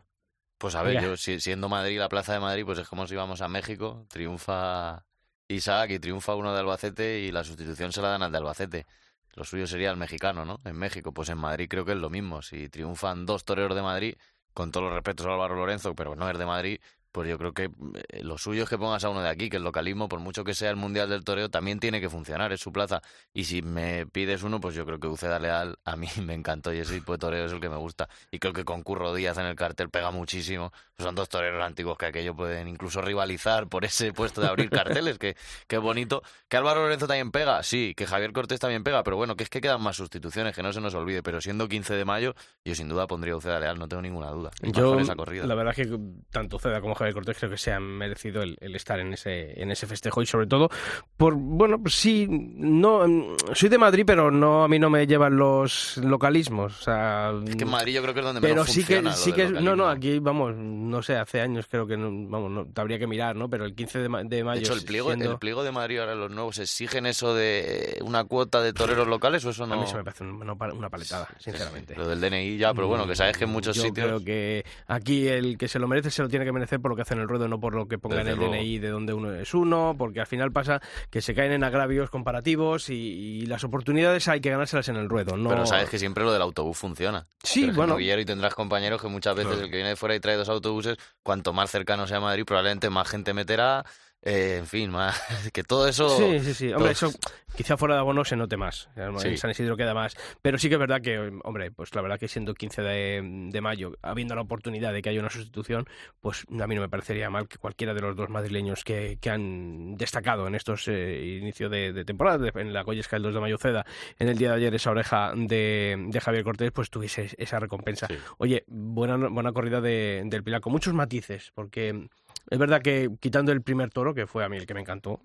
[0.65, 3.13] Pues a ver, yo si- siendo Madrid la plaza de Madrid, pues es como si
[3.13, 5.05] íbamos a México, triunfa
[5.47, 8.87] Isaac y triunfa uno de Albacete y la sustitución se la dan al de Albacete.
[9.35, 10.63] Lo suyo sería el mexicano, ¿no?
[10.65, 12.41] En México, pues en Madrid creo que es lo mismo.
[12.41, 14.15] Si triunfan dos toreros de Madrid,
[14.55, 16.81] con todos los respetos a Álvaro Lorenzo, pero no es de Madrid,
[17.15, 17.71] pues yo creo que
[18.09, 20.43] eh, lo suyo es que pongas a uno de aquí, que el localismo, por mucho
[20.43, 23.03] que sea el Mundial del Toreo, también tiene que funcionar, es su plaza.
[23.33, 26.75] Y si me pides uno, pues yo creo que Uceda Leal a mí me encantó
[26.75, 28.09] y ese tipo de toreo es el que me gusta.
[28.33, 30.73] Y creo que con Curro Díaz en el cartel pega muchísimo.
[30.97, 34.69] Pues son dos toreros antiguos que aquello pueden incluso rivalizar por ese puesto de abrir
[34.71, 35.37] carteles, que,
[35.69, 36.21] que bonito.
[36.49, 39.51] Que Álvaro Lorenzo también pega, sí, que Javier Cortés también pega, pero bueno, que es
[39.51, 41.23] que quedan más sustituciones, que no se nos olvide.
[41.23, 42.35] Pero siendo 15 de mayo,
[42.65, 44.51] yo sin duda pondría Uceda Leal, no tengo ninguna duda.
[44.63, 45.47] Yo, con esa corrida.
[45.47, 45.99] la verdad es que
[46.31, 49.61] tanto Ceda como Javier Cortés creo que se han merecido el, el estar en ese,
[49.61, 50.71] en ese festejo y sobre todo
[51.17, 55.07] por, bueno, pues sí, no, mm, soy de Madrid, pero no, a mí no me
[55.07, 57.33] llevan los localismos, o sea...
[57.47, 59.17] Es que en Madrid yo creo que es donde pero menos sí que, funciona lo
[59.17, 62.67] sí que, no, no, aquí, vamos, no sé, hace años creo que, no, vamos, no,
[62.81, 63.49] habría que mirar, ¿no?
[63.51, 64.61] Pero el 15 de, ma- de mayo...
[64.61, 67.99] De hecho, el pliego, siendo- el pliego de Madrid ahora los nuevos exigen eso de
[68.03, 69.75] una cuota de toreros locales o eso no.
[69.75, 71.95] A mí se me parece un- una, pa- una paletada, sinceramente.
[71.97, 74.07] Lo del DNI ya, pero bueno, que sabes que en muchos Yo sitios.
[74.07, 76.97] creo que aquí el que se lo merece se lo tiene que merecer por lo
[76.97, 78.55] que hace en el ruedo, no por lo que ponga en Desde el luego.
[78.55, 80.81] DNI de donde uno es uno, porque al final pasa
[81.11, 85.09] que se caen en agravios comparativos y, y las oportunidades hay que ganárselas en el
[85.09, 85.37] ruedo.
[85.37, 85.51] No...
[85.51, 87.27] Pero sabes que siempre lo del autobús funciona.
[87.43, 87.99] Sí, Eres bueno.
[88.01, 89.65] y tendrás compañeros que muchas veces Claro.
[89.65, 92.91] el que viene de fuera y trae dos autobuses, cuanto más cercano sea Madrid, probablemente
[92.91, 93.85] más gente meterá.
[94.25, 95.21] Eh, en fin, más
[95.53, 96.09] que todo eso.
[96.17, 96.73] Sí, sí, sí.
[96.73, 97.19] Hombre, todo- eso
[97.55, 98.89] quizá fuera de abono se note más.
[98.97, 99.37] En Sí.
[99.37, 100.17] San Isidro queda más.
[100.43, 103.61] Pero sí que es verdad que, hombre, pues la verdad que siendo 15 de, de
[103.61, 105.87] mayo, habiendo la oportunidad de que haya una sustitución,
[106.21, 109.31] pues a mí no me parecería mal que cualquiera de los dos madrileños que, que
[109.31, 113.41] han destacado en estos eh, inicios de, de temporada, en la Goyesca el 2 de
[113.41, 113.85] mayo Ceda,
[114.19, 118.09] en el día de ayer esa oreja de, de Javier Cortés, pues tuviese esa recompensa.
[118.09, 118.17] Sí.
[118.39, 122.09] Oye, buena, buena corrida de- del Pilar, con muchos matices, porque
[122.51, 125.21] Es verdad que quitando el primer toro, que fue a mí el que me encantó,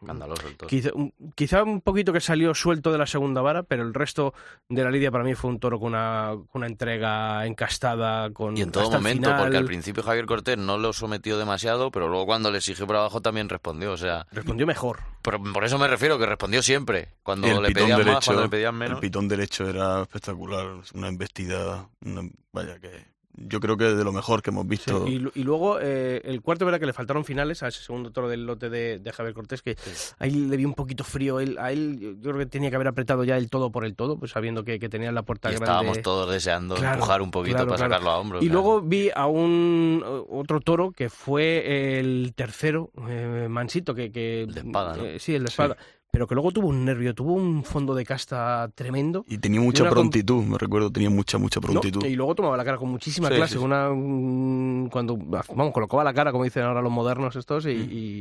[0.00, 0.68] Escandaloso el toro.
[0.68, 4.32] quizá un, quizá un poquito que salió suelto de la segunda vara, pero el resto
[4.68, 8.56] de la lidia para mí fue un toro con una, con una entrega encastada, con
[8.56, 11.90] Y en todo hasta el momento, porque al principio Javier Cortés no lo sometió demasiado,
[11.90, 13.92] pero luego cuando le exigió por abajo también respondió.
[13.92, 15.00] O sea, Respondió mejor.
[15.20, 17.08] por, por eso me refiero, que respondió siempre.
[17.22, 19.00] Cuando el le pitón pedían más, derecho, cuando le pedían el menos.
[19.00, 24.12] pitón derecho era espectacular, una embestida, una- vaya que yo creo que es de lo
[24.12, 25.06] mejor que hemos visto.
[25.08, 28.10] Y, lu- y luego eh, el cuarto, verdad que le faltaron finales a ese segundo
[28.12, 29.76] toro del lote de, de Javier Cortés, que
[30.18, 31.40] ahí le vi un poquito frío.
[31.40, 33.94] Él, a él yo creo que tenía que haber apretado ya el todo por el
[33.96, 35.64] todo, pues sabiendo que, que tenía la puerta Y grande.
[35.64, 37.92] estábamos todos deseando Claro, empujar un poquito claro, para claro.
[37.94, 38.38] sacarlo a hombro.
[38.42, 38.52] Y claro.
[38.62, 44.12] luego vi a un eh, otro toro que fue el tercero, eh, Mansito, que...
[44.12, 45.04] que El de espada, ¿no?
[45.04, 45.76] eh, sí, el de espada.
[46.12, 49.24] Pero que luego tuvo un nervio, tuvo un fondo de casta tremendo.
[49.26, 51.66] Y tenía mucha prontitud, me recuerdo, tenía mucha, mucha ¿no?
[51.68, 52.04] prontitud.
[52.04, 53.54] Y luego tomaba la cara con muchísima Sí, clase.
[53.54, 53.64] sí, sí.
[53.64, 57.70] Una, un- cuando, vamos, colocaba la cara, como dicen ahora los modernos estos, y,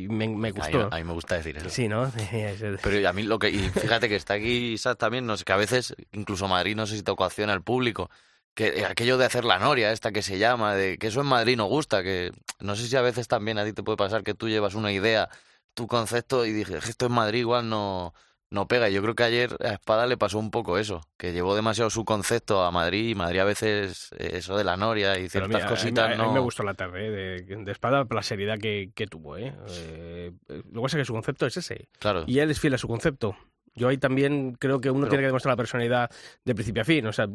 [0.03, 0.87] y me, me A mí, gustó.
[0.89, 1.69] a mí me gusta decir eso.
[1.69, 2.09] Sí, ¿no?
[2.81, 3.49] Pero a mí lo que.
[3.49, 6.87] Y fíjate que está aquí Isaac también, no sé, que a veces, incluso Madrid, no
[6.87, 8.09] sé si te ocasiona al público,
[8.53, 11.57] que aquello de hacer la noria, esta que se llama, de que eso en Madrid
[11.57, 12.31] no gusta, que
[12.61, 14.93] no sé si a veces también a ti te puede pasar que tú llevas una
[14.93, 15.27] idea,
[15.73, 18.13] tu concepto, y dices, esto en Madrid igual no,
[18.49, 18.89] no pega.
[18.89, 22.03] Yo creo que ayer a Espada le pasó un poco eso, que llevó demasiado su
[22.05, 25.59] concepto a Madrid, y Madrid a veces eh, eso de la noria y ciertas mira,
[25.61, 26.33] a mí- cositas a mí, no.
[26.33, 27.11] me gustó la tarde ¿eh?
[27.41, 29.37] de, de espada por la seriedad que, que tuvo.
[29.37, 29.53] ¿eh?
[29.69, 31.87] Eh, eh, Lo que pasa es que su concepto es ese.
[31.99, 32.23] Claro.
[32.27, 33.37] Y él es fiel a su concepto.
[33.73, 36.11] Yo ahí también creo que uno Pero- tiene que demostrar la personalidad
[36.43, 37.07] de principio a fin.
[37.07, 37.27] O sea,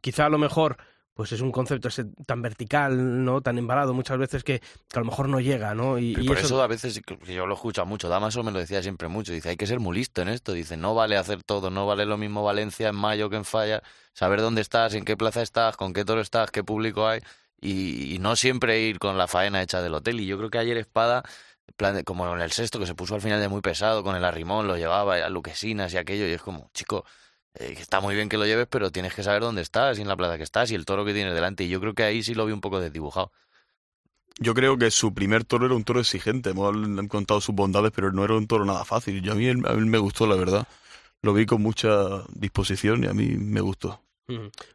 [0.00, 0.76] quizá a lo mejor
[1.18, 3.40] pues es un concepto ese tan vertical, ¿no?
[3.40, 5.98] Tan embalado muchas veces que, que a lo mejor no llega, ¿no?
[5.98, 9.32] Y, por eso, a veces, yo lo escucho mucho, Damaso me lo decía siempre mucho,
[9.32, 12.06] dice, hay que ser muy listo en esto, dice, no vale hacer todo, no vale
[12.06, 15.76] lo mismo Valencia en mayo que en Falla, saber dónde estás, en qué plaza estás,
[15.76, 17.18] con qué toro estás, qué público hay,
[17.60, 20.20] y, y no siempre ir con la faena hecha del hotel.
[20.20, 21.24] Y yo creo que ayer Espada,
[21.76, 24.24] plan como en el sexto, que se puso al final de muy pesado, con el
[24.24, 27.04] arrimón, lo llevaba a Luquesinas y aquello, y es como, chico,
[27.54, 30.08] eh, está muy bien que lo lleves, pero tienes que saber dónde estás y en
[30.08, 31.64] la plaza que estás y el toro que tienes delante.
[31.64, 33.32] Y yo creo que ahí sí lo vi un poco desdibujado.
[34.40, 36.50] Yo creo que su primer toro era un toro exigente.
[36.50, 39.20] Hemos han contado sus bondades, pero no era un toro nada fácil.
[39.20, 40.66] Yo a mí, a mí me gustó, la verdad.
[41.22, 44.00] Lo vi con mucha disposición y a mí me gustó.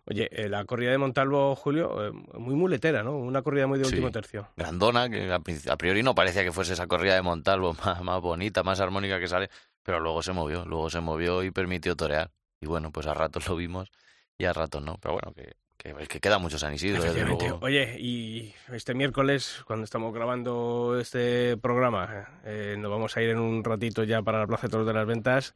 [0.06, 3.16] Oye, eh, la corrida de Montalvo, Julio, eh, muy muletera, ¿no?
[3.16, 3.92] Una corrida muy de Sí.
[3.92, 4.48] último tercio.
[4.58, 8.64] grandona, que a priori no parecía que fuese esa corrida de Montalvo más, más bonita,
[8.64, 9.50] más armónica que sale,
[9.84, 12.32] pero luego se movió, luego se movió y permitió torear.
[12.64, 13.92] Y bueno, pues a ratos lo vimos
[14.38, 17.60] y a ratos no, pero bueno, que, que, que queda mucho San Isidro, desde luego.
[17.62, 23.40] Oye, y este miércoles, cuando estamos grabando este programa, eh, nos vamos a ir en
[23.40, 25.56] un ratito ya para la Plaza de Toros de las Ventas.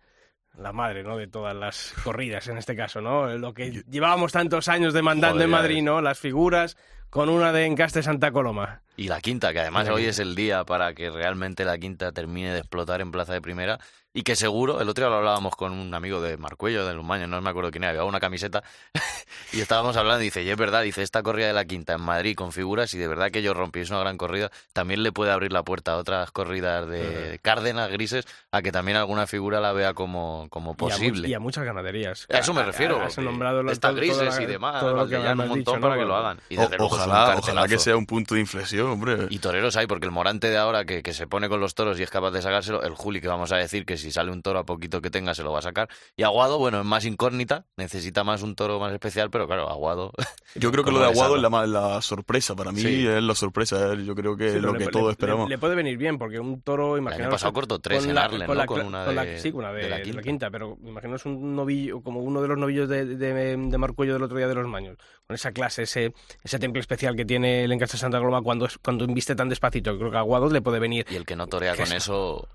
[0.57, 1.15] La madre, ¿no?
[1.15, 3.37] De todas las corridas, en este caso, ¿no?
[3.37, 5.83] Lo que llevábamos tantos años demandando Joder, en Madrid.
[5.83, 6.01] ¿no?
[6.01, 6.75] Las figuras
[7.09, 8.81] con una de Encaste Santa Coloma.
[8.97, 12.51] Y la quinta, que además hoy es el día para que realmente la quinta termine
[12.51, 13.79] de explotar en Plaza de Primera
[14.13, 17.27] y que seguro, el otro día lo hablábamos con un amigo de Marcuello, de Lumaño,
[17.27, 18.63] no me acuerdo quién era, había una camiseta
[19.53, 22.01] y estábamos hablando y dice, y es verdad, dice, esta corrida de la quinta en
[22.01, 25.11] Madrid con figuras y de verdad que yo rompí, es una gran corrida, también le
[25.11, 29.59] puede abrir la puerta a otras corridas de Cárdenas, grises, a que también alguna figura
[29.59, 31.27] la vea como, como Y a posible.
[31.29, 32.25] Y a, muchas ganaderías.
[32.33, 32.99] A eso me refiero.
[32.99, 35.57] Has que nombrado toda grises la- y demás, todo lo que me has un montón
[35.59, 36.01] dicho, para ¿no?
[36.01, 36.39] que lo hagan.
[36.49, 39.27] Y O- desde luego ojalá, ojalá que sea un punto de inflexión, hombre.
[39.29, 41.99] Y toreros hay, porque el Morante de ahora que, que se pone con los toros
[41.99, 44.41] y es capaz de sacárselo, el Juli que vamos a decir que si sale un
[44.41, 45.89] toro a poquito que tenga se lo va a sacar.
[46.15, 50.11] Y Aguado, bueno, es más incógnita, necesita más un toro más especial, pero claro, Aguado.
[50.55, 52.55] Yo creo que ¿Cómo lo de Aguado es la, la sorpresa.
[52.55, 53.07] Para mí Sí.
[53.07, 53.93] es la sorpresa.
[53.93, 55.49] eh, Yo creo que Sí, es lo que le- todos le- esperamos.
[55.49, 57.33] Le, le puede venir bien, porque un toro, El imaginaos...
[57.33, 58.61] pasado cortó tres con en la- Arlen, con ¿no?
[58.61, 60.17] la Con una con la- de, sí, con una de, de la quinta.
[60.17, 64.13] la quinta, pero imaginaos un novillo, como uno de los novillos de, de, de Marcuello
[64.13, 64.97] del otro día de los Maños,
[65.27, 69.03] con esa clase, ese, ese temple especial que tiene el encaste Santa Gloma cuando, cuando
[69.03, 69.97] inviste tan despacito.
[69.97, 71.05] Creo que a le puede venir.
[71.09, 72.47] Y el que no torea con eso,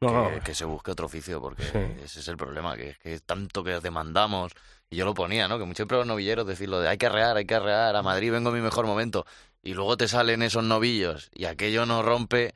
[0.00, 0.44] No, que, no.
[0.44, 1.78] que se busque otro oficio, porque Sí.
[2.02, 4.52] ese es el problema, que es que tanto que demandamos.
[4.90, 5.58] Y yo lo ponía, ¿no?
[5.58, 8.32] Que muchos los novilleros decir lo de hay que arrear, hay que arrear, a Madrid
[8.32, 9.24] vengo en mi mejor momento.
[9.62, 12.54] Y luego te salen esos novillos y aquello no rompe.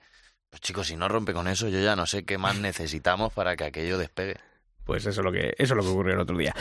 [0.50, 3.54] Pues chicos, si no rompe con eso, yo ya no sé qué más necesitamos para
[3.56, 4.36] que aquello despegue.
[4.90, 6.52] Pues eso es lo que eso es lo que ocurrió el otro día.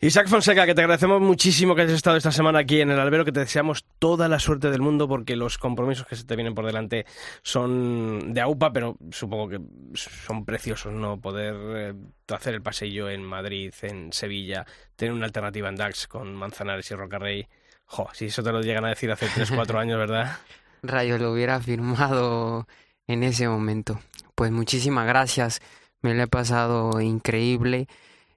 [0.00, 3.24] Isaac Fonseca, que te agradecemos muchísimo que hayas estado esta semana aquí en el albero,
[3.24, 6.52] que te deseamos toda la suerte del mundo porque los compromisos que se te vienen
[6.52, 7.06] por delante
[7.42, 9.60] son de AUPA, pero supongo que
[9.94, 11.20] son preciosos, ¿no?
[11.20, 11.94] Poder eh,
[12.34, 14.66] hacer el pasillo en Madrid, en Sevilla,
[14.96, 17.46] tener una alternativa en DAX con Manzanares y Rocarrey.
[17.84, 20.38] Jo, si eso te lo llegan a decir hace 3 4 años, ¿verdad?
[20.82, 22.66] Rayo lo hubiera firmado
[23.06, 24.00] en ese momento.
[24.34, 25.60] Pues muchísimas gracias,
[26.06, 27.86] me lo he pasado increíble.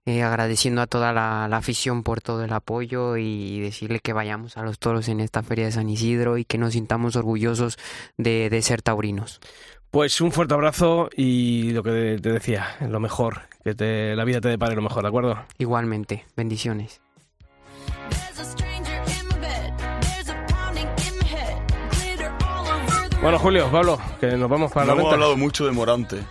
[0.06, 4.58] eh, agradeciendo a toda la, la afición por todo el apoyo y decirle que vayamos
[4.58, 7.78] a los toros en esta feria de San Isidro y que nos sintamos orgullosos
[8.18, 9.40] de, de ser taurinos.
[9.92, 14.42] Pues un fuerte abrazo y lo que te decía, lo mejor, que te, la vida
[14.42, 15.38] te depare lo mejor, ¿de acuerdo?
[15.60, 17.02] Igualmente, bendiciones.
[23.22, 25.16] Bueno, Julio, Pablo, que nos vamos para No la hemos venta.
[25.16, 26.24] hablado mucho de Morante.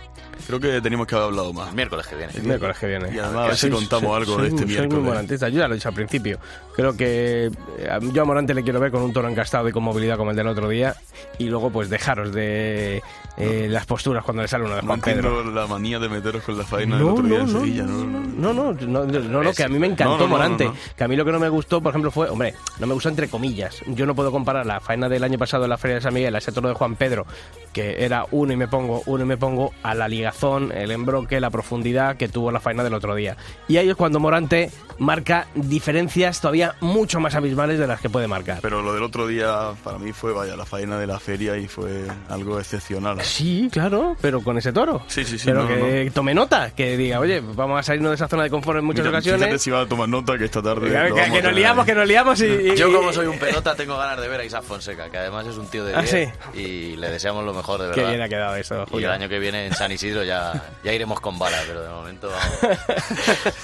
[0.49, 1.69] Creo que teníamos que haber hablado más.
[1.69, 2.33] El miércoles que viene.
[2.35, 3.13] El miércoles que viene.
[3.13, 5.03] Y además a ver si contamos algo de este muy miércoles.
[5.03, 5.51] morantistas.
[5.53, 6.39] Yo ya lo he dicho al principio.
[6.75, 9.83] Creo que eh, yo a Morante le quiero ver con un toro encastado y con
[9.83, 10.95] movilidad como el del otro día.
[11.37, 13.03] Y luego, pues, dejaros de
[13.37, 15.29] eh, las posturas cuando le sale uno de No Juan Pedro.
[15.37, 17.83] entiendo la manía de meteros con la faena del otro día en Sevilla.
[17.83, 20.29] No, no, No, no, no, no, no, que a mí me encantó No, no, no,
[20.29, 20.65] Morante.
[20.65, 20.77] no, no.
[20.97, 23.09] Que a mí lo que no me gustó, por ejemplo, fue, hombre, no me gustó
[23.09, 23.83] entre comillas.
[23.85, 26.33] Yo no puedo comparar la faena del año pasado en la Feria de San Miguel,
[26.33, 27.27] a ese toro de Juan Pedro,
[27.73, 31.39] que era uno y me pongo, uno y me pongo, a la ligazón, el embroque,
[31.39, 33.37] la profundidad que tuvo la faena del otro día.
[33.67, 38.27] Y ahí es cuando Morante marca diferencias todavía mucho más abismales de las que puede
[38.27, 38.59] marcar.
[38.61, 41.67] Pero lo del otro día para mí fue, vaya, la faena de la feria y
[41.67, 43.21] fue algo excepcional.
[43.21, 45.01] Sí, claro, pero con ese toro.
[45.07, 45.45] Sí, sí, sí.
[45.45, 46.11] pero no, que no.
[46.11, 49.05] tome nota, que diga, oye, vamos a salirnos de esa zona de confort en muchas
[49.05, 49.61] Mira, ocasiones.
[49.61, 50.89] Si va a tomar nota que esta tarde.
[50.89, 52.45] Que, lo que- que nos liamos, que nos liamos y...
[52.45, 55.47] y- Yo como soy un pelota tengo ganas de ver a Isaac Fonseca, que además
[55.47, 58.09] es un tío de ¿Ah, 10 y le deseamos lo mejor de Qué verdad.
[58.09, 60.53] bien ha quedado eso, y el año que viene en San Isidro ya,
[60.83, 62.79] ya iremos con bala, pero de momento vamos.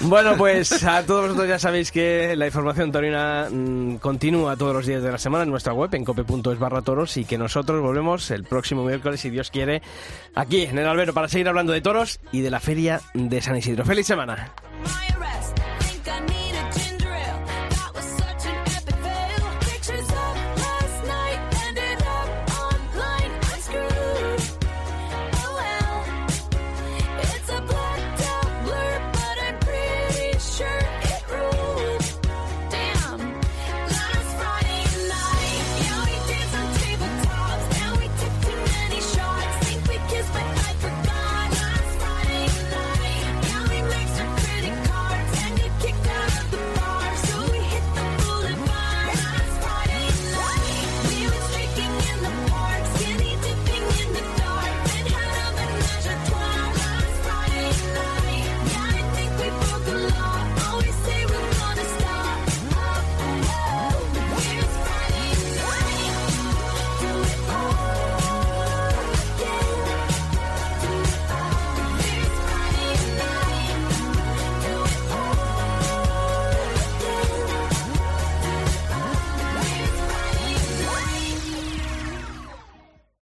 [0.00, 4.86] Bueno, pues a todos vosotros ya sabéis que la información taurina mm, continúa todos los
[4.86, 8.30] días de la semana en nuestra web, en cope.es barra toros, y que nosotros volvemos
[8.30, 9.82] el próximo miércoles, si Dios quiere,
[10.34, 13.56] aquí en el Albero para seguir hablando de toros y de la feria de San
[13.56, 13.84] Isidro.
[13.84, 14.52] ¡Feliz semana!